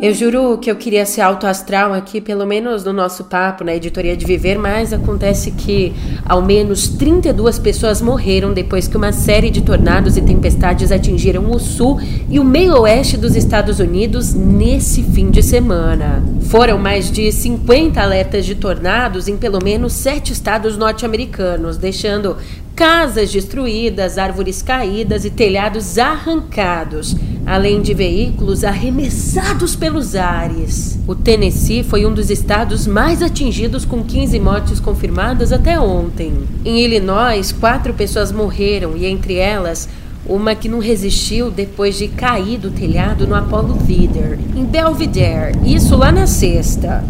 Eu 0.06 0.14
juro 0.14 0.59
que 0.59 0.71
eu 0.71 0.76
queria 0.76 1.04
ser 1.04 1.23
autoastral 1.23 1.92
aqui, 1.92 2.21
pelo 2.21 2.47
menos 2.47 2.85
no 2.85 2.92
nosso 2.92 3.25
papo 3.25 3.64
na 3.64 3.75
editoria 3.75 4.16
de 4.16 4.25
Viver, 4.25 4.56
mas 4.56 4.92
acontece 4.92 5.50
que 5.50 5.92
ao 6.25 6.42
menos 6.42 6.87
32 6.87 7.59
pessoas 7.59 8.00
morreram 8.00 8.52
depois 8.52 8.87
que 8.87 8.97
uma 8.97 9.11
série 9.11 9.50
de 9.50 9.62
tornados 9.62 10.16
e 10.16 10.23
tempestades 10.23 10.92
atingiram 10.92 11.50
o 11.50 11.59
sul 11.59 11.99
e 12.28 12.38
o 12.38 12.45
meio 12.45 12.83
oeste 12.83 13.16
dos 13.16 13.35
Estados 13.35 13.80
Unidos 13.80 14.33
nesse 14.33 15.02
fim 15.02 15.28
de 15.28 15.42
semana. 15.42 16.23
Foram 16.42 16.78
mais 16.78 17.11
de 17.11 17.33
50 17.33 18.00
alertas 18.00 18.47
de 18.47 18.54
tornados 18.54 19.26
em 19.26 19.37
pelo 19.37 19.59
menos 19.64 19.95
sete 19.95 20.33
estados 20.33 20.76
norte-americanos, 20.76 21.78
deixando 21.78 22.37
casas 22.76 23.33
destruídas, 23.33 24.18
árvores 24.18 24.61
caídas 24.61 25.25
e 25.25 25.30
telhados 25.30 25.97
arrancados, 25.97 27.16
além 27.47 27.80
de 27.80 27.95
veículos 27.95 28.64
arremessados 28.64 29.75
pelos 29.75 30.14
ares. 30.14 30.99
O 31.09 31.14
Tennessee 31.14 31.83
foi 31.83 32.04
um 32.04 32.12
dos 32.12 32.28
estados 32.28 32.87
mais 32.87 33.23
atingidos, 33.23 33.87
com 33.87 34.04
15 34.04 34.38
mortes 34.38 34.78
confirmadas 34.78 35.52
até 35.52 35.80
ontem. 35.80 36.35
Em 36.66 36.80
Illinois, 36.80 37.50
quatro 37.50 37.95
pessoas 37.95 38.30
morreram 38.30 38.95
e, 38.95 39.06
entre 39.06 39.37
elas, 39.37 39.88
uma 40.26 40.54
que 40.54 40.68
não 40.68 40.78
resistiu 40.78 41.50
depois 41.50 41.97
de 41.97 42.09
cair 42.09 42.59
do 42.59 42.71
telhado 42.71 43.26
no 43.26 43.35
Apollo 43.35 43.78
Theater, 43.87 44.38
em 44.54 44.64
Belvedere, 44.64 45.56
isso 45.64 45.97
lá 45.97 46.12
na 46.12 46.26
sexta 46.26 47.02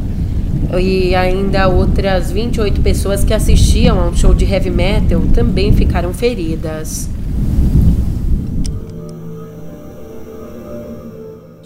e 0.81 1.15
ainda 1.15 1.69
outras 1.69 2.31
28 2.31 2.81
pessoas 2.81 3.25
que 3.25 3.33
assistiam 3.33 4.01
a 4.01 4.07
um 4.07 4.17
show 4.17 4.35
de 4.35 4.45
heavy 4.45 4.71
metal 4.71 5.23
também 5.35 5.73
ficaram 5.73 6.13
feridas. 6.13 7.09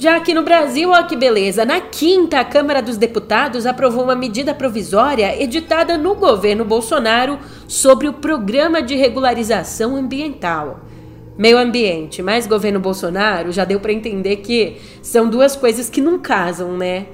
Já 0.00 0.16
aqui 0.16 0.32
no 0.32 0.42
Brasil, 0.42 0.88
olha 0.88 1.04
que 1.04 1.14
beleza, 1.14 1.62
na 1.62 1.78
quinta, 1.78 2.40
a 2.40 2.44
Câmara 2.44 2.80
dos 2.80 2.96
Deputados 2.96 3.66
aprovou 3.66 4.02
uma 4.02 4.16
medida 4.16 4.54
provisória 4.54 5.38
editada 5.38 5.98
no 5.98 6.14
governo 6.14 6.64
Bolsonaro 6.64 7.38
sobre 7.68 8.08
o 8.08 8.14
Programa 8.14 8.80
de 8.80 8.96
Regularização 8.96 9.94
Ambiental. 9.94 10.80
Meio 11.36 11.58
ambiente 11.58 12.22
mais 12.22 12.46
governo 12.46 12.80
Bolsonaro 12.80 13.52
já 13.52 13.66
deu 13.66 13.78
para 13.78 13.92
entender 13.92 14.36
que 14.36 14.76
são 15.02 15.28
duas 15.28 15.54
coisas 15.54 15.90
que 15.90 16.00
não 16.00 16.18
casam, 16.18 16.78
né? 16.78 17.06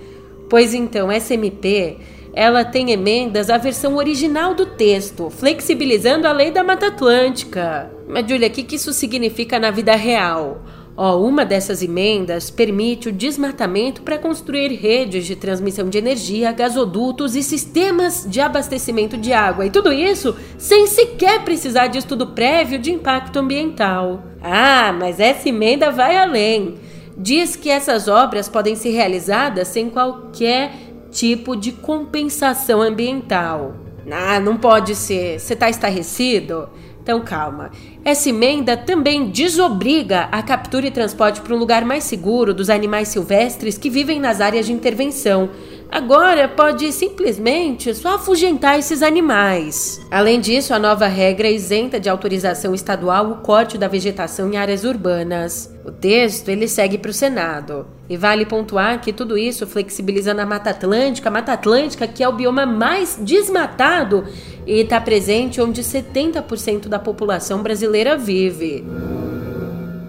Pois 0.48 0.74
então, 0.74 1.10
essa 1.10 1.34
MP 1.34 1.96
ela 2.36 2.66
tem 2.66 2.90
emendas 2.90 3.48
à 3.48 3.56
versão 3.56 3.96
original 3.96 4.54
do 4.54 4.66
texto, 4.66 5.30
flexibilizando 5.30 6.26
a 6.26 6.32
lei 6.32 6.50
da 6.50 6.62
Mata 6.62 6.88
Atlântica. 6.88 7.90
Mas, 8.06 8.28
Julia, 8.28 8.48
o 8.48 8.50
que, 8.50 8.62
que 8.62 8.76
isso 8.76 8.92
significa 8.92 9.58
na 9.58 9.70
vida 9.70 9.96
real? 9.96 10.62
Ó, 10.94 11.18
uma 11.18 11.46
dessas 11.46 11.82
emendas 11.82 12.50
permite 12.50 13.08
o 13.08 13.12
desmatamento 13.12 14.02
para 14.02 14.18
construir 14.18 14.68
redes 14.74 15.24
de 15.24 15.34
transmissão 15.34 15.88
de 15.88 15.96
energia, 15.96 16.52
gasodutos 16.52 17.34
e 17.34 17.42
sistemas 17.42 18.26
de 18.28 18.38
abastecimento 18.38 19.16
de 19.16 19.32
água. 19.32 19.64
E 19.64 19.70
tudo 19.70 19.90
isso 19.90 20.36
sem 20.58 20.86
sequer 20.86 21.42
precisar 21.42 21.86
de 21.86 21.98
estudo 21.98 22.28
prévio 22.28 22.78
de 22.78 22.92
impacto 22.92 23.38
ambiental. 23.38 24.22
Ah, 24.42 24.94
mas 24.98 25.20
essa 25.20 25.48
emenda 25.48 25.90
vai 25.90 26.18
além 26.18 26.74
diz 27.16 27.56
que 27.56 27.70
essas 27.70 28.08
obras 28.08 28.48
podem 28.48 28.76
ser 28.76 28.90
realizadas 28.90 29.68
sem 29.68 29.88
qualquer 29.88 30.72
tipo 31.10 31.56
de 31.56 31.72
compensação 31.72 32.82
ambiental. 32.82 33.76
Ah, 34.10 34.38
não 34.38 34.56
pode 34.56 34.94
ser. 34.94 35.40
Você 35.40 35.54
está 35.54 35.68
estarrecido? 35.68 36.68
Então 37.02 37.20
calma. 37.20 37.70
Essa 38.04 38.30
emenda 38.30 38.76
também 38.76 39.30
desobriga 39.30 40.28
a 40.32 40.42
captura 40.42 40.88
e 40.88 40.90
transporte 40.90 41.40
para 41.40 41.54
um 41.54 41.58
lugar 41.58 41.84
mais 41.84 42.04
seguro 42.04 42.52
dos 42.52 42.68
animais 42.68 43.08
silvestres 43.08 43.78
que 43.78 43.88
vivem 43.88 44.20
nas 44.20 44.40
áreas 44.40 44.66
de 44.66 44.72
intervenção. 44.72 45.48
Agora 45.90 46.48
pode 46.48 46.92
simplesmente 46.92 47.94
só 47.94 48.16
afugentar 48.16 48.78
esses 48.78 49.02
animais. 49.02 50.00
Além 50.10 50.40
disso, 50.40 50.74
a 50.74 50.78
nova 50.78 51.06
regra 51.06 51.48
isenta 51.48 51.98
de 51.98 52.08
autorização 52.08 52.74
estadual 52.74 53.30
o 53.30 53.36
corte 53.36 53.78
da 53.78 53.88
vegetação 53.88 54.52
em 54.52 54.56
áreas 54.56 54.84
urbanas. 54.84 55.72
O 55.84 55.92
texto 55.92 56.48
ele 56.48 56.66
segue 56.66 56.98
para 56.98 57.10
o 57.10 57.14
Senado. 57.14 57.86
E 58.08 58.16
vale 58.16 58.44
pontuar 58.44 59.00
que 59.00 59.12
tudo 59.12 59.38
isso 59.38 59.66
flexibiliza 59.66 60.34
na 60.34 60.44
Mata 60.44 60.70
Atlântica, 60.70 61.28
a 61.28 61.32
Mata 61.32 61.52
Atlântica 61.52 62.06
que 62.06 62.22
é 62.22 62.28
o 62.28 62.32
bioma 62.32 62.66
mais 62.66 63.18
desmatado 63.20 64.24
e 64.66 64.80
está 64.80 65.00
presente 65.00 65.60
onde 65.60 65.82
70% 65.82 66.88
da 66.88 66.98
população 66.98 67.62
brasileira 67.62 68.16
vive. 68.16 68.84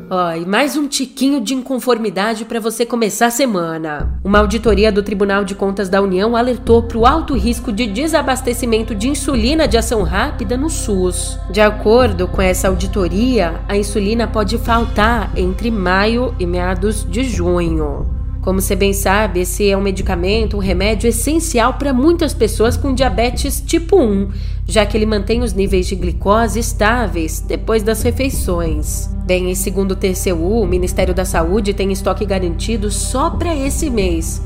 Ó, 0.10 0.32
e 0.32 0.46
mais 0.46 0.78
um 0.78 0.88
tiquinho 0.88 1.42
de 1.42 1.54
inconformidade 1.54 2.46
para 2.46 2.62
você 2.62 2.86
começar 2.86 3.26
a 3.26 3.32
semana. 3.32 4.18
Uma 4.24 4.40
auditoria 4.40 4.90
do 4.90 5.04
Tribunal 5.04 5.44
de 5.44 5.54
Contas 5.54 5.90
da 5.90 6.02
União 6.02 6.34
alertou 6.34 6.84
para 6.84 6.98
o 6.98 7.06
alto 7.06 7.36
risco 7.36 7.74
de 7.74 7.86
desabastecimento 7.86 8.96
de 8.96 9.10
insulina 9.10 9.68
de 9.68 9.78
ação 9.78 10.04
rápida 10.04 10.56
no 10.56 10.70
SUS. 10.70 11.38
De 11.52 11.60
acordo 11.60 12.26
com 12.26 12.42
essa 12.42 12.70
auditoria, 12.70 13.60
a 13.68 13.76
insulina 13.76 14.26
pode 14.28 14.58
faltar 14.58 15.30
entre 15.36 15.70
maio 15.70 16.34
e 16.40 16.46
meados 16.46 17.06
de 17.10 17.26
junho. 17.26 18.17
Como 18.48 18.62
você 18.62 18.78
bem 18.78 18.94
sabe, 18.94 19.42
esse 19.42 19.70
é 19.70 19.76
um 19.76 19.82
medicamento, 19.82 20.56
um 20.56 20.62
remédio 20.62 21.10
essencial 21.10 21.74
para 21.74 21.92
muitas 21.92 22.34
pessoas 22.34 22.78
com 22.78 22.94
diabetes 22.94 23.60
tipo 23.60 24.02
1, 24.02 24.30
já 24.66 24.86
que 24.86 24.96
ele 24.96 25.06
mantém 25.06 25.42
os 25.42 25.52
níveis 25.52 25.86
de 25.86 25.98
glicose 25.98 26.58
estáveis 26.58 27.42
depois 27.42 27.84
das 27.84 28.02
refeições. 28.04 29.10
Bem, 29.26 29.54
segundo 29.54 29.92
o 29.92 29.96
TCU, 29.98 30.62
o 30.62 30.66
Ministério 30.66 31.14
da 31.14 31.26
Saúde 31.26 31.74
tem 31.74 31.92
estoque 31.92 32.26
garantido 32.26 32.90
só 32.90 33.32
para 33.32 33.54
esse 33.54 33.90
mês. 33.90 34.42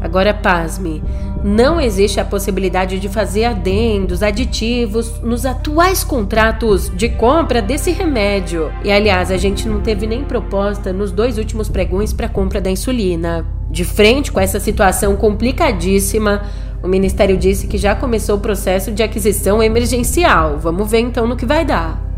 Agora, 0.00 0.32
pasme, 0.32 1.02
não 1.44 1.80
existe 1.80 2.18
a 2.18 2.24
possibilidade 2.24 2.98
de 2.98 3.08
fazer 3.08 3.44
adendos, 3.44 4.22
aditivos 4.22 5.20
nos 5.20 5.44
atuais 5.44 6.02
contratos 6.02 6.90
de 6.94 7.08
compra 7.10 7.60
desse 7.60 7.90
remédio. 7.90 8.72
E 8.82 8.90
aliás, 8.90 9.30
a 9.30 9.36
gente 9.36 9.68
não 9.68 9.80
teve 9.80 10.06
nem 10.06 10.24
proposta 10.24 10.92
nos 10.92 11.12
dois 11.12 11.36
últimos 11.36 11.68
pregões 11.68 12.12
para 12.12 12.28
compra 12.28 12.60
da 12.60 12.70
insulina. 12.70 13.46
De 13.70 13.84
frente 13.84 14.32
com 14.32 14.40
essa 14.40 14.58
situação 14.58 15.16
complicadíssima, 15.16 16.42
O 16.82 16.88
ministério 16.88 17.36
disse 17.36 17.66
que 17.66 17.76
já 17.76 17.94
começou 17.94 18.36
o 18.36 18.40
processo 18.40 18.90
de 18.90 19.02
aquisição 19.02 19.62
emergencial. 19.62 20.58
Vamos 20.58 20.90
ver 20.90 21.00
então 21.00 21.26
no 21.26 21.36
que 21.36 21.44
vai 21.44 21.64
dar. 21.64 22.09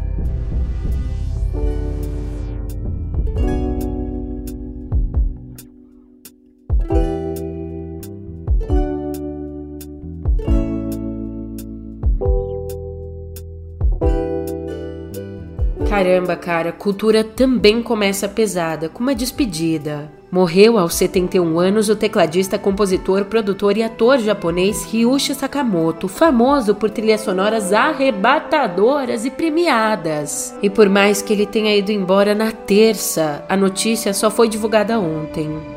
Caramba, 15.93 16.35
cara, 16.37 16.73
cultura 16.73 17.23
também 17.23 17.83
começa 17.83 18.27
pesada, 18.27 18.89
com 18.89 19.03
uma 19.03 19.15
despedida. 19.15 20.11
Morreu 20.31 20.79
aos 20.79 20.95
71 20.95 21.59
anos 21.61 21.91
o 21.91 21.95
tecladista, 21.95 22.59
compositor, 22.59 23.27
produtor 23.27 23.77
e 23.77 23.83
ator 23.83 24.19
japonês 24.19 24.85
Ryuichi 24.91 25.35
Sakamoto, 25.35 26.09
famoso 26.09 26.75
por 26.75 26.89
trilhas 26.89 27.21
sonoras 27.21 27.75
arrebatadoras 27.75 29.27
e 29.27 29.31
premiadas. 29.31 30.57
E 30.63 30.71
por 30.71 30.89
mais 30.89 31.21
que 31.21 31.35
ele 31.35 31.45
tenha 31.45 31.77
ido 31.77 31.93
embora 31.93 32.35
na 32.35 32.51
terça, 32.53 33.45
a 33.47 33.55
notícia 33.55 34.15
só 34.15 34.31
foi 34.31 34.49
divulgada 34.49 34.99
ontem. 34.99 35.72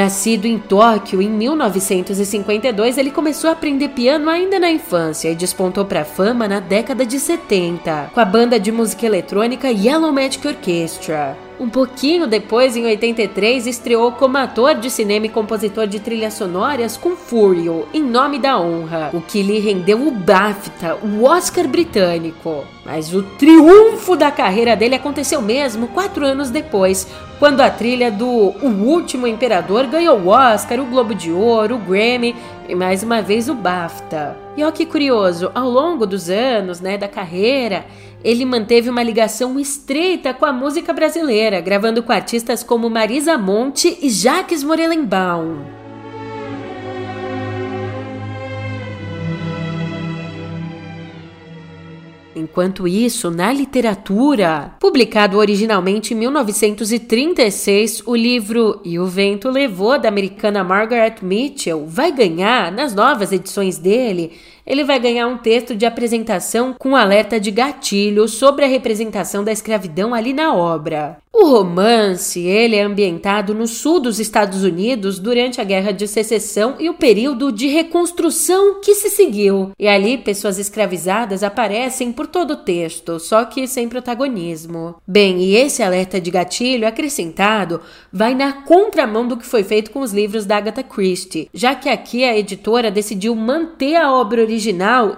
Nascido 0.00 0.46
em 0.46 0.58
Tóquio 0.58 1.20
em 1.20 1.28
1952, 1.28 2.96
ele 2.96 3.10
começou 3.10 3.50
a 3.50 3.52
aprender 3.52 3.90
piano 3.90 4.30
ainda 4.30 4.58
na 4.58 4.70
infância 4.70 5.28
e 5.28 5.34
despontou 5.34 5.84
para 5.84 6.00
a 6.00 6.04
fama 6.06 6.48
na 6.48 6.58
década 6.58 7.04
de 7.04 7.20
70, 7.20 8.12
com 8.14 8.18
a 8.18 8.24
banda 8.24 8.58
de 8.58 8.72
música 8.72 9.04
eletrônica 9.04 9.68
Yellow 9.70 10.10
Magic 10.10 10.48
Orchestra. 10.48 11.49
Um 11.60 11.68
pouquinho 11.68 12.26
depois, 12.26 12.74
em 12.74 12.86
83, 12.86 13.66
estreou 13.66 14.12
como 14.12 14.38
ator 14.38 14.76
de 14.76 14.88
cinema 14.88 15.26
e 15.26 15.28
compositor 15.28 15.86
de 15.86 16.00
trilhas 16.00 16.32
sonoras 16.32 16.96
com 16.96 17.14
Furio, 17.14 17.86
em 17.92 18.02
nome 18.02 18.38
da 18.38 18.58
honra, 18.58 19.10
o 19.12 19.20
que 19.20 19.42
lhe 19.42 19.58
rendeu 19.58 20.08
o 20.08 20.10
BAFTA, 20.10 20.96
o 21.02 21.24
Oscar 21.24 21.68
britânico. 21.68 22.64
Mas 22.82 23.12
o 23.12 23.22
triunfo 23.22 24.16
da 24.16 24.30
carreira 24.30 24.74
dele 24.74 24.94
aconteceu 24.94 25.42
mesmo 25.42 25.88
quatro 25.88 26.24
anos 26.24 26.48
depois, 26.48 27.06
quando 27.38 27.60
a 27.60 27.68
trilha 27.68 28.10
do 28.10 28.26
O 28.26 28.68
Último 28.86 29.26
Imperador 29.26 29.86
ganhou 29.86 30.18
o 30.18 30.28
Oscar, 30.28 30.80
o 30.80 30.86
Globo 30.86 31.14
de 31.14 31.30
Ouro, 31.30 31.74
o 31.74 31.78
Grammy 31.78 32.34
e 32.66 32.74
mais 32.74 33.02
uma 33.02 33.20
vez 33.20 33.50
o 33.50 33.54
BAFTA. 33.54 34.34
E 34.56 34.62
olha 34.62 34.72
que 34.72 34.86
curioso, 34.86 35.50
ao 35.54 35.68
longo 35.68 36.06
dos 36.06 36.30
anos 36.30 36.80
né, 36.80 36.96
da 36.96 37.08
carreira, 37.08 37.84
ele 38.22 38.44
manteve 38.44 38.90
uma 38.90 39.02
ligação 39.02 39.58
estreita 39.58 40.34
com 40.34 40.44
a 40.44 40.52
música 40.52 40.92
brasileira, 40.92 41.60
gravando 41.60 42.02
com 42.02 42.12
artistas 42.12 42.62
como 42.62 42.90
Marisa 42.90 43.38
Monte 43.38 43.98
e 44.02 44.10
Jacques 44.10 44.62
Morelenbaum. 44.62 45.80
Enquanto 52.40 52.88
isso, 52.88 53.30
na 53.30 53.52
literatura, 53.52 54.74
publicado 54.78 55.36
originalmente 55.36 56.14
em 56.14 56.16
1936, 56.16 58.02
o 58.06 58.14
livro 58.14 58.80
E 58.84 58.98
o 58.98 59.06
Vento 59.06 59.50
Levou, 59.50 59.98
da 59.98 60.08
americana 60.08 60.64
Margaret 60.64 61.16
Mitchell, 61.22 61.84
vai 61.86 62.12
ganhar, 62.12 62.72
nas 62.72 62.94
novas 62.94 63.32
edições 63.32 63.78
dele, 63.78 64.32
ele 64.70 64.84
vai 64.84 65.00
ganhar 65.00 65.26
um 65.26 65.36
texto 65.36 65.74
de 65.74 65.84
apresentação 65.84 66.76
com 66.78 66.94
alerta 66.94 67.40
de 67.40 67.50
gatilho 67.50 68.28
sobre 68.28 68.64
a 68.64 68.68
representação 68.68 69.42
da 69.42 69.50
escravidão 69.50 70.14
ali 70.14 70.32
na 70.32 70.54
obra. 70.54 71.18
O 71.32 71.46
romance, 71.46 72.40
ele 72.40 72.74
é 72.74 72.82
ambientado 72.82 73.54
no 73.54 73.66
sul 73.66 74.00
dos 74.00 74.18
Estados 74.18 74.64
Unidos 74.64 75.18
durante 75.18 75.60
a 75.60 75.64
Guerra 75.64 75.92
de 75.92 76.06
Secessão 76.06 76.74
e 76.78 76.90
o 76.90 76.94
período 76.94 77.52
de 77.52 77.68
reconstrução 77.68 78.80
que 78.80 78.94
se 78.96 79.08
seguiu. 79.08 79.70
E 79.78 79.86
ali 79.86 80.18
pessoas 80.18 80.58
escravizadas 80.58 81.44
aparecem 81.44 82.12
por 82.12 82.26
todo 82.26 82.52
o 82.52 82.56
texto, 82.56 83.20
só 83.20 83.44
que 83.44 83.66
sem 83.68 83.88
protagonismo. 83.88 84.96
Bem, 85.06 85.40
e 85.40 85.54
esse 85.54 85.84
alerta 85.84 86.20
de 86.20 86.32
gatilho 86.32 86.86
acrescentado 86.86 87.80
vai 88.12 88.34
na 88.34 88.52
contramão 88.52 89.26
do 89.26 89.36
que 89.36 89.46
foi 89.46 89.62
feito 89.62 89.92
com 89.92 90.00
os 90.00 90.12
livros 90.12 90.44
da 90.44 90.56
Agatha 90.56 90.82
Christie, 90.82 91.48
já 91.54 91.76
que 91.76 91.88
aqui 91.88 92.24
a 92.24 92.36
editora 92.36 92.90
decidiu 92.90 93.36
manter 93.36 93.94
a 93.94 94.12
obra 94.12 94.42
original 94.42 94.59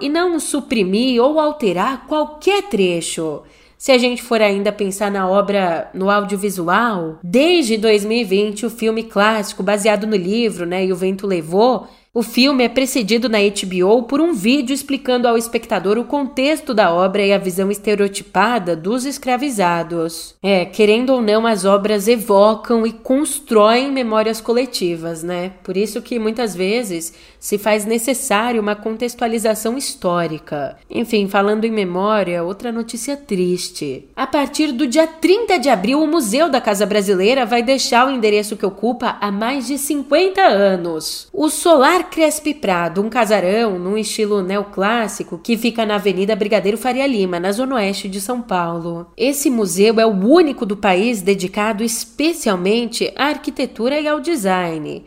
e 0.00 0.08
não 0.08 0.38
suprimir 0.38 1.22
ou 1.22 1.40
alterar 1.40 2.06
qualquer 2.06 2.62
trecho. 2.64 3.42
Se 3.76 3.90
a 3.90 3.98
gente 3.98 4.22
for 4.22 4.40
ainda 4.40 4.70
pensar 4.70 5.10
na 5.10 5.28
obra 5.28 5.90
no 5.92 6.08
audiovisual, 6.08 7.18
desde 7.20 7.76
2020 7.76 8.66
o 8.66 8.70
filme 8.70 9.02
clássico 9.02 9.60
baseado 9.60 10.06
no 10.06 10.14
livro, 10.14 10.64
né, 10.64 10.86
E 10.86 10.92
o 10.92 10.96
Vento 10.96 11.26
Levou, 11.26 11.88
o 12.14 12.22
filme 12.22 12.62
é 12.62 12.68
precedido 12.68 13.26
na 13.26 13.38
HBO 13.38 14.02
por 14.02 14.20
um 14.20 14.34
vídeo 14.34 14.74
explicando 14.74 15.26
ao 15.26 15.38
espectador 15.38 15.96
o 15.96 16.04
contexto 16.04 16.74
da 16.74 16.92
obra 16.92 17.24
e 17.24 17.32
a 17.32 17.38
visão 17.38 17.70
estereotipada 17.70 18.76
dos 18.76 19.06
escravizados. 19.06 20.34
É, 20.42 20.66
querendo 20.66 21.14
ou 21.14 21.22
não, 21.22 21.46
as 21.46 21.64
obras 21.64 22.06
evocam 22.08 22.86
e 22.86 22.92
constroem 22.92 23.90
memórias 23.90 24.42
coletivas, 24.42 25.22
né? 25.22 25.52
Por 25.64 25.74
isso 25.74 26.02
que 26.02 26.18
muitas 26.18 26.54
vezes 26.54 27.14
se 27.40 27.56
faz 27.56 27.86
necessário 27.86 28.60
uma 28.60 28.76
contextualização 28.76 29.78
histórica. 29.78 30.76
Enfim, 30.90 31.26
falando 31.28 31.64
em 31.64 31.72
memória, 31.72 32.44
outra 32.44 32.70
notícia 32.70 33.16
triste. 33.16 34.06
A 34.14 34.26
partir 34.26 34.72
do 34.72 34.86
dia 34.86 35.06
30 35.06 35.58
de 35.58 35.70
abril, 35.70 36.02
o 36.02 36.06
Museu 36.06 36.50
da 36.50 36.60
Casa 36.60 36.84
Brasileira 36.84 37.46
vai 37.46 37.62
deixar 37.62 38.06
o 38.06 38.10
endereço 38.10 38.54
que 38.54 38.66
ocupa 38.66 39.16
há 39.18 39.32
mais 39.32 39.66
de 39.66 39.78
50 39.78 40.42
anos. 40.42 41.28
O 41.32 41.48
Solar 41.48 42.01
Crespe 42.02 42.54
Prado, 42.54 43.00
um 43.00 43.08
casarão 43.08 43.78
num 43.78 43.96
estilo 43.96 44.42
neoclássico 44.42 45.38
que 45.38 45.56
fica 45.56 45.86
na 45.86 45.94
Avenida 45.94 46.36
Brigadeiro 46.36 46.78
Faria 46.78 47.06
Lima, 47.06 47.38
na 47.38 47.52
zona 47.52 47.76
oeste 47.76 48.08
de 48.08 48.20
São 48.20 48.40
Paulo. 48.40 49.06
Esse 49.16 49.48
museu 49.48 49.98
é 50.00 50.06
o 50.06 50.10
único 50.10 50.66
do 50.66 50.76
país 50.76 51.22
dedicado 51.22 51.84
especialmente 51.84 53.12
à 53.16 53.26
arquitetura 53.26 54.00
e 54.00 54.08
ao 54.08 54.20
design. 54.20 55.04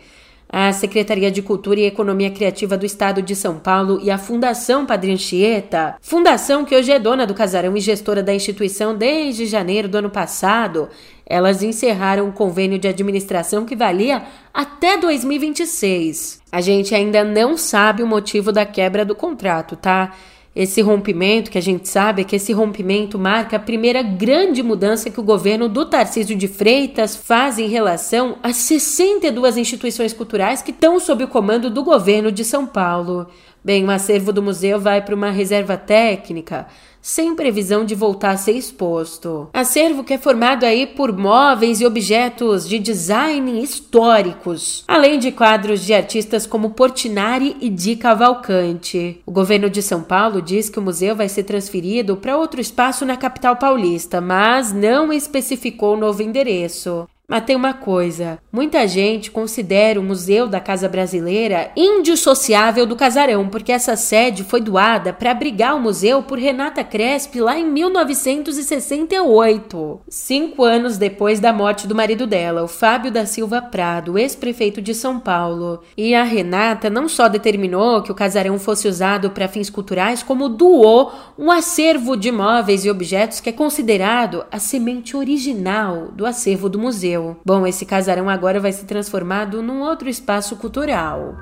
A 0.48 0.72
Secretaria 0.72 1.32
de 1.32 1.42
Cultura 1.42 1.80
e 1.80 1.86
Economia 1.86 2.30
Criativa 2.30 2.78
do 2.78 2.86
Estado 2.86 3.22
de 3.22 3.36
São 3.36 3.60
Paulo 3.60 4.00
e 4.02 4.12
a 4.12 4.18
Fundação 4.18 4.86
Padre 4.86 5.12
Anchieta, 5.12 5.98
fundação 6.00 6.64
que 6.64 6.76
hoje 6.76 6.92
é 6.92 7.00
dona 7.00 7.26
do 7.26 7.34
casarão 7.34 7.76
e 7.76 7.82
gestora 7.82 8.24
da 8.24 8.34
instituição 8.34 8.96
desde 8.96 9.48
janeiro 9.48 9.90
do 9.90 9.98
ano 9.98 10.10
passado, 10.10 10.88
elas 11.26 11.64
encerraram 11.64 12.28
um 12.28 12.32
convênio 12.32 12.78
de 12.78 12.88
administração 12.88 13.66
que 13.66 13.76
valia 13.76 14.24
até 14.54 14.98
2026. 14.98 16.42
A 16.52 16.62
gente 16.62 16.94
ainda 16.94 17.24
não 17.24 17.58
sabe 17.58 18.04
o 18.04 18.08
motivo 18.08 18.52
da 18.52 18.66
quebra 18.66 19.04
do 19.04 19.16
contrato, 19.16 19.76
tá? 19.76 20.14
Esse 20.56 20.82
rompimento, 20.82 21.52
que 21.52 21.58
a 21.58 21.62
gente 21.62 21.90
sabe, 21.90 22.22
é 22.22 22.26
que 22.26 22.38
esse 22.38 22.54
rompimento 22.54 23.20
marca 23.20 23.58
a 23.58 23.60
primeira 23.60 24.02
grande 24.02 24.64
mudança 24.64 25.10
que 25.10 25.20
o 25.20 25.24
governo 25.24 25.68
do 25.68 25.86
Tarcísio 25.86 26.34
de 26.34 26.48
Freitas 26.48 27.14
faz 27.14 27.60
em 27.60 27.68
relação 27.68 28.38
às 28.42 28.56
62 28.56 29.58
instituições 29.58 30.14
culturais 30.14 30.62
que 30.62 30.72
estão 30.72 30.98
sob 30.98 31.26
o 31.26 31.28
comando 31.28 31.70
do 31.70 31.84
governo 31.84 32.32
de 32.32 32.46
São 32.46 32.66
Paulo. 32.66 33.28
Bem, 33.62 33.84
o 33.84 33.92
acervo 33.92 34.32
do 34.32 34.42
museu 34.42 34.80
vai 34.80 35.02
para 35.02 35.14
uma 35.16 35.30
reserva 35.30 35.76
técnica, 35.76 36.68
sem 37.06 37.36
previsão 37.36 37.86
de 37.86 37.94
voltar 37.94 38.32
a 38.32 38.38
ser 38.38 38.54
exposto. 38.54 39.48
Acervo 39.54 40.04
que 40.04 40.16
é 40.16 40.18
formado 40.18 40.64
aí 40.64 40.88
por 40.88 41.16
móveis 41.16 41.80
e 41.80 41.86
objetos 41.86 42.68
de 42.68 42.80
design 42.80 43.62
históricos, 43.62 44.84
além 44.88 45.20
de 45.20 45.32
quadros 45.32 45.82
de 45.82 45.94
artistas 45.94 46.48
como 46.48 46.72
Portinari 46.72 47.58
e 47.62 47.70
Di 47.70 47.96
Cavalcante. 47.96 49.22
O 49.24 49.32
governo 49.32 49.70
de 49.70 49.84
São 49.84 50.02
Paulo 50.02 50.42
diz 50.42 50.68
que 50.68 50.80
o 50.80 50.82
museu 50.82 51.16
vai 51.16 51.30
ser 51.30 51.44
transferido 51.44 52.18
para 52.18 52.40
outro 52.40 52.60
espaço 52.60 53.06
na 53.06 53.16
capital 53.16 53.56
paulista, 53.56 54.20
mas 54.20 54.74
não 54.74 55.14
especificou 55.14 55.94
o 55.94 56.00
novo 56.00 56.24
endereço. 56.24 57.08
Mas 57.28 57.44
tem 57.44 57.56
uma 57.56 57.74
coisa: 57.74 58.38
muita 58.52 58.88
gente 58.88 59.32
considera 59.32 60.00
o 60.00 60.04
Museu 60.04 60.48
da 60.48 60.60
Casa 60.60 60.88
Brasileira 60.88 61.72
indissociável 61.76 62.86
do 62.86 62.96
casarão, 62.96 63.50
porque 63.50 63.72
essa 63.72 63.96
sede 63.96 64.44
foi 64.44 64.62
doada 64.62 65.12
para 65.12 65.32
abrigar 65.32 65.76
o 65.76 65.80
museu 65.80 66.22
por 66.22 66.38
Renata 66.38 66.84
Crespi 66.84 67.40
lá 67.40 67.58
em 67.58 67.66
1968, 67.66 70.02
cinco 70.08 70.64
anos 70.64 70.98
depois 70.98 71.40
da 71.40 71.52
morte 71.52 71.88
do 71.88 71.96
marido 71.96 72.28
dela, 72.28 72.62
o 72.64 72.68
Fábio 72.68 73.12
da 73.12 73.26
Silva 73.26 73.60
Prado, 73.62 74.20
ex-prefeito 74.20 74.82
de 74.82 74.94
São 74.94 75.20
Paulo. 75.20 75.82
E 75.98 76.14
a 76.14 76.24
Renata 76.24 76.90
não 76.90 77.10
só 77.10 77.28
determinou 77.28 78.04
que 78.04 78.12
o 78.12 78.16
casarão 78.16 78.60
fosse 78.60 78.88
usado 78.88 79.32
para 79.32 79.48
fins 79.48 79.70
culturais, 79.70 80.22
como 80.22 80.50
doou 80.50 81.12
um 81.38 81.52
acervo 81.52 82.16
de 82.16 82.32
móveis 82.32 82.86
e 82.86 82.90
objetos 82.90 83.40
que 83.40 83.50
é 83.50 83.54
considerado 83.54 84.46
a 84.52 84.60
semente 84.60 85.18
original 85.18 86.10
do 86.14 86.26
acervo 86.26 86.70
do 86.70 86.80
museu. 86.80 87.15
Bom, 87.46 87.66
esse 87.66 87.86
casarão 87.86 88.30
agora 88.30 88.60
vai 88.60 88.72
ser 88.72 88.86
transformado 88.86 89.62
num 89.62 89.82
outro 89.82 90.10
espaço 90.10 90.56
cultural. 90.56 91.36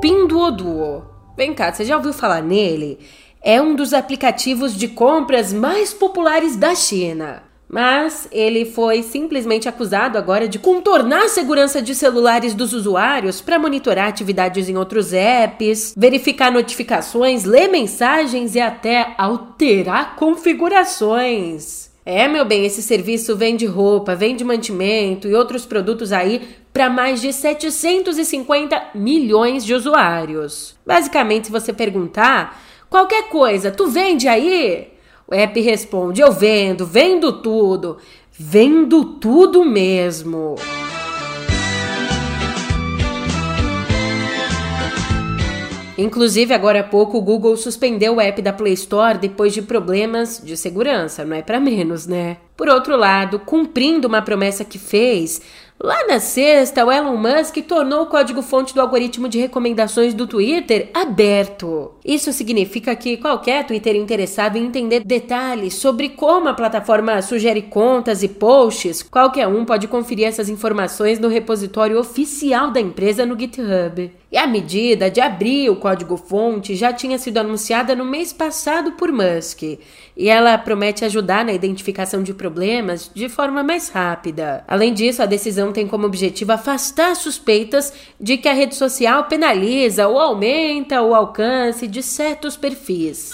Pinduoduo. 0.00 1.04
Vem 1.36 1.54
cá, 1.54 1.72
você 1.72 1.84
já 1.84 1.96
ouviu 1.96 2.12
falar 2.12 2.42
nele? 2.42 2.98
é 3.42 3.60
um 3.60 3.74
dos 3.74 3.94
aplicativos 3.94 4.76
de 4.76 4.88
compras 4.88 5.52
mais 5.52 5.94
populares 5.94 6.56
da 6.56 6.74
China. 6.74 7.49
Mas 7.72 8.26
ele 8.32 8.64
foi 8.64 9.00
simplesmente 9.00 9.68
acusado 9.68 10.18
agora 10.18 10.48
de 10.48 10.58
contornar 10.58 11.26
a 11.26 11.28
segurança 11.28 11.80
de 11.80 11.94
celulares 11.94 12.52
dos 12.52 12.72
usuários 12.72 13.40
para 13.40 13.60
monitorar 13.60 14.08
atividades 14.08 14.68
em 14.68 14.76
outros 14.76 15.12
apps, 15.12 15.94
verificar 15.96 16.50
notificações, 16.50 17.44
ler 17.44 17.68
mensagens 17.68 18.56
e 18.56 18.60
até 18.60 19.14
alterar 19.16 20.16
configurações. 20.16 21.88
É, 22.04 22.26
meu 22.26 22.44
bem, 22.44 22.66
esse 22.66 22.82
serviço 22.82 23.36
vende 23.36 23.66
roupa, 23.66 24.16
vende 24.16 24.42
mantimento 24.42 25.28
e 25.28 25.34
outros 25.34 25.64
produtos 25.64 26.12
aí 26.12 26.42
para 26.72 26.90
mais 26.90 27.20
de 27.20 27.32
750 27.32 28.82
milhões 28.96 29.64
de 29.64 29.74
usuários. 29.74 30.74
Basicamente, 30.84 31.46
se 31.46 31.52
você 31.52 31.72
perguntar 31.72 32.60
qualquer 32.88 33.28
coisa, 33.28 33.70
tu 33.70 33.86
vende 33.86 34.26
aí? 34.26 34.88
O 35.30 35.34
app 35.34 35.60
responde: 35.60 36.20
Eu 36.20 36.32
vendo, 36.32 36.84
vendo 36.84 37.32
tudo, 37.40 37.98
vendo 38.32 39.04
tudo 39.04 39.64
mesmo. 39.64 40.56
Inclusive, 45.96 46.54
agora 46.54 46.80
há 46.80 46.82
pouco, 46.82 47.18
o 47.18 47.20
Google 47.20 47.56
suspendeu 47.58 48.16
o 48.16 48.20
app 48.20 48.40
da 48.40 48.54
Play 48.54 48.72
Store 48.72 49.18
depois 49.18 49.52
de 49.52 49.60
problemas 49.60 50.40
de 50.42 50.56
segurança, 50.56 51.26
não 51.26 51.36
é 51.36 51.42
para 51.42 51.60
menos, 51.60 52.06
né? 52.06 52.38
Por 52.56 52.68
outro 52.68 52.96
lado, 52.96 53.38
cumprindo 53.38 54.08
uma 54.08 54.22
promessa 54.22 54.64
que 54.64 54.78
fez, 54.78 55.42
Lá 55.82 56.06
na 56.06 56.20
sexta, 56.20 56.84
o 56.84 56.92
Elon 56.92 57.16
Musk 57.16 57.56
tornou 57.66 58.02
o 58.02 58.06
código-fonte 58.06 58.74
do 58.74 58.82
algoritmo 58.82 59.30
de 59.30 59.38
recomendações 59.38 60.12
do 60.12 60.26
Twitter 60.26 60.90
aberto. 60.92 61.92
Isso 62.04 62.34
significa 62.34 62.94
que 62.94 63.16
qualquer 63.16 63.66
Twitter 63.66 63.96
interessado 63.96 64.56
em 64.56 64.66
entender 64.66 65.02
detalhes 65.02 65.72
sobre 65.72 66.10
como 66.10 66.50
a 66.50 66.54
plataforma 66.54 67.22
sugere 67.22 67.62
contas 67.62 68.22
e 68.22 68.28
posts, 68.28 69.02
qualquer 69.02 69.48
um 69.48 69.64
pode 69.64 69.88
conferir 69.88 70.26
essas 70.26 70.50
informações 70.50 71.18
no 71.18 71.28
repositório 71.28 71.98
oficial 71.98 72.70
da 72.70 72.80
empresa 72.80 73.24
no 73.24 73.38
GitHub. 73.38 74.12
E 74.32 74.38
a 74.38 74.46
medida 74.46 75.10
de 75.10 75.20
abrir 75.20 75.70
o 75.70 75.76
código-fonte 75.76 76.76
já 76.76 76.92
tinha 76.92 77.18
sido 77.18 77.38
anunciada 77.38 77.96
no 77.96 78.04
mês 78.04 78.32
passado 78.32 78.92
por 78.92 79.10
Musk, 79.10 79.62
e 79.62 80.28
ela 80.28 80.56
promete 80.56 81.04
ajudar 81.04 81.44
na 81.44 81.52
identificação 81.52 82.22
de 82.22 82.32
problemas 82.32 83.10
de 83.12 83.28
forma 83.28 83.64
mais 83.64 83.88
rápida. 83.88 84.62
Além 84.68 84.94
disso, 84.94 85.20
a 85.20 85.26
decisão 85.26 85.69
tem 85.72 85.86
como 85.86 86.06
objetivo 86.06 86.52
afastar 86.52 87.14
suspeitas 87.16 87.92
de 88.20 88.36
que 88.36 88.48
a 88.48 88.52
rede 88.52 88.74
social 88.74 89.24
penaliza 89.24 90.08
ou 90.08 90.18
aumenta 90.18 91.02
o 91.02 91.14
alcance 91.14 91.86
de 91.86 92.02
certos 92.02 92.56
perfis. 92.56 93.32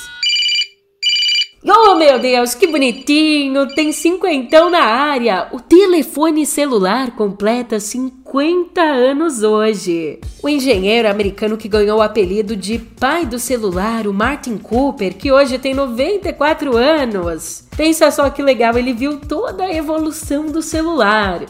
Oh 1.69 1.97
meu 1.97 2.17
Deus, 2.21 2.55
que 2.55 2.69
bonitinho! 2.69 3.67
Tem 3.75 3.91
cinquentão 3.91 4.71
na 4.71 4.85
área! 4.85 5.49
O 5.51 5.59
telefone 5.59 6.47
celular 6.47 7.11
completa 7.17 7.81
50 7.81 8.81
anos 8.81 9.43
hoje. 9.43 10.21
O 10.41 10.49
engenheiro 10.49 11.11
americano 11.11 11.57
que 11.57 11.67
ganhou 11.67 11.99
o 11.99 12.03
apelido 12.03 12.55
de 12.55 12.79
pai 12.79 13.27
do 13.27 13.37
celular, 13.41 14.07
o 14.07 14.15
Martin 14.15 14.59
Cooper, 14.59 15.17
que 15.17 15.33
hoje 15.33 15.59
tem 15.59 15.75
94 15.75 16.77
anos. 16.77 17.65
Pensa 17.77 18.13
só 18.13 18.31
que 18.31 18.43
legal, 18.43 18.79
ele 18.79 18.93
viu 18.93 19.19
toda 19.19 19.65
a 19.65 19.75
evolução 19.75 20.47
do 20.47 20.63
celular. 20.63 21.47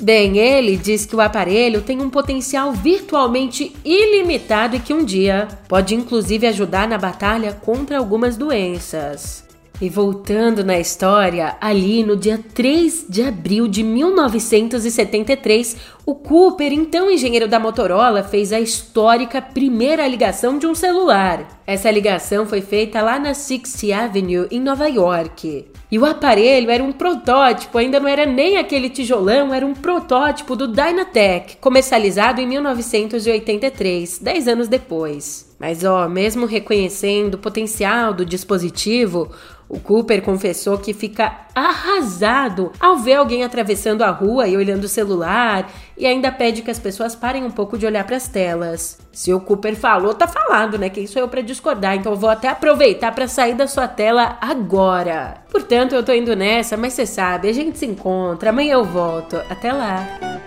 Bem, 0.00 0.38
ele 0.38 0.76
diz 0.76 1.04
que 1.04 1.16
o 1.16 1.20
aparelho 1.20 1.82
tem 1.82 2.00
um 2.00 2.08
potencial 2.08 2.72
virtualmente 2.72 3.74
ilimitado 3.84 4.76
e 4.76 4.80
que 4.80 4.94
um 4.94 5.04
dia 5.04 5.48
pode 5.66 5.92
inclusive 5.92 6.46
ajudar 6.46 6.86
na 6.86 6.96
batalha 6.96 7.52
contra 7.52 7.98
algumas 7.98 8.36
doenças. 8.36 9.44
E 9.80 9.88
voltando 9.88 10.64
na 10.64 10.78
história, 10.78 11.56
ali 11.60 12.04
no 12.04 12.16
dia 12.16 12.40
3 12.54 13.06
de 13.08 13.22
abril 13.22 13.66
de 13.66 13.82
1973, 13.82 15.76
o 16.08 16.14
Cooper, 16.14 16.72
então 16.72 17.10
engenheiro 17.10 17.46
da 17.46 17.60
Motorola, 17.60 18.22
fez 18.22 18.50
a 18.50 18.58
histórica 18.58 19.42
primeira 19.42 20.08
ligação 20.08 20.58
de 20.58 20.66
um 20.66 20.74
celular. 20.74 21.60
Essa 21.66 21.90
ligação 21.90 22.46
foi 22.46 22.62
feita 22.62 23.02
lá 23.02 23.18
na 23.18 23.34
Sixth 23.34 23.92
Avenue, 23.92 24.48
em 24.50 24.58
Nova 24.58 24.88
York. 24.88 25.66
E 25.90 25.98
o 25.98 26.06
aparelho 26.06 26.70
era 26.70 26.82
um 26.82 26.92
protótipo, 26.92 27.76
ainda 27.76 28.00
não 28.00 28.08
era 28.08 28.24
nem 28.24 28.56
aquele 28.56 28.88
tijolão, 28.88 29.52
era 29.52 29.66
um 29.66 29.74
protótipo 29.74 30.56
do 30.56 30.66
Dynatec, 30.68 31.58
comercializado 31.58 32.40
em 32.40 32.46
1983, 32.46 34.18
10 34.18 34.48
anos 34.48 34.66
depois. 34.66 35.54
Mas 35.58 35.84
ó, 35.84 36.08
mesmo 36.08 36.46
reconhecendo 36.46 37.34
o 37.34 37.38
potencial 37.38 38.14
do 38.14 38.24
dispositivo, 38.24 39.30
o 39.68 39.78
Cooper 39.78 40.22
confessou 40.22 40.78
que 40.78 40.94
fica 40.94 41.46
arrasado 41.54 42.72
ao 42.80 42.96
ver 42.96 43.14
alguém 43.14 43.44
atravessando 43.44 44.02
a 44.02 44.10
rua 44.10 44.48
e 44.48 44.56
olhando 44.56 44.84
o 44.84 44.88
celular 44.88 45.70
e 45.98 46.06
ainda 46.06 46.30
pede 46.30 46.62
que 46.62 46.70
as 46.70 46.78
pessoas 46.78 47.14
parem 47.14 47.44
um 47.44 47.50
pouco 47.50 47.76
de 47.76 47.84
olhar 47.84 48.04
para 48.04 48.16
as 48.16 48.28
telas. 48.28 48.98
Se 49.12 49.34
o 49.34 49.40
Cooper 49.40 49.74
falou, 49.76 50.14
tá 50.14 50.28
falado, 50.28 50.78
né? 50.78 50.88
Quem 50.88 51.06
sou 51.06 51.20
eu 51.20 51.28
para 51.28 51.40
discordar? 51.40 51.96
Então 51.96 52.12
eu 52.12 52.18
vou 52.18 52.30
até 52.30 52.48
aproveitar 52.48 53.12
para 53.12 53.26
sair 53.26 53.54
da 53.54 53.66
sua 53.66 53.88
tela 53.88 54.38
agora. 54.40 55.42
Portanto, 55.50 55.94
eu 55.94 56.04
tô 56.04 56.12
indo 56.12 56.36
nessa, 56.36 56.76
mas 56.76 56.92
você 56.92 57.04
sabe, 57.04 57.48
a 57.48 57.52
gente 57.52 57.78
se 57.78 57.86
encontra, 57.86 58.50
amanhã 58.50 58.74
eu 58.74 58.84
volto. 58.84 59.36
Até 59.50 59.72
lá. 59.72 60.37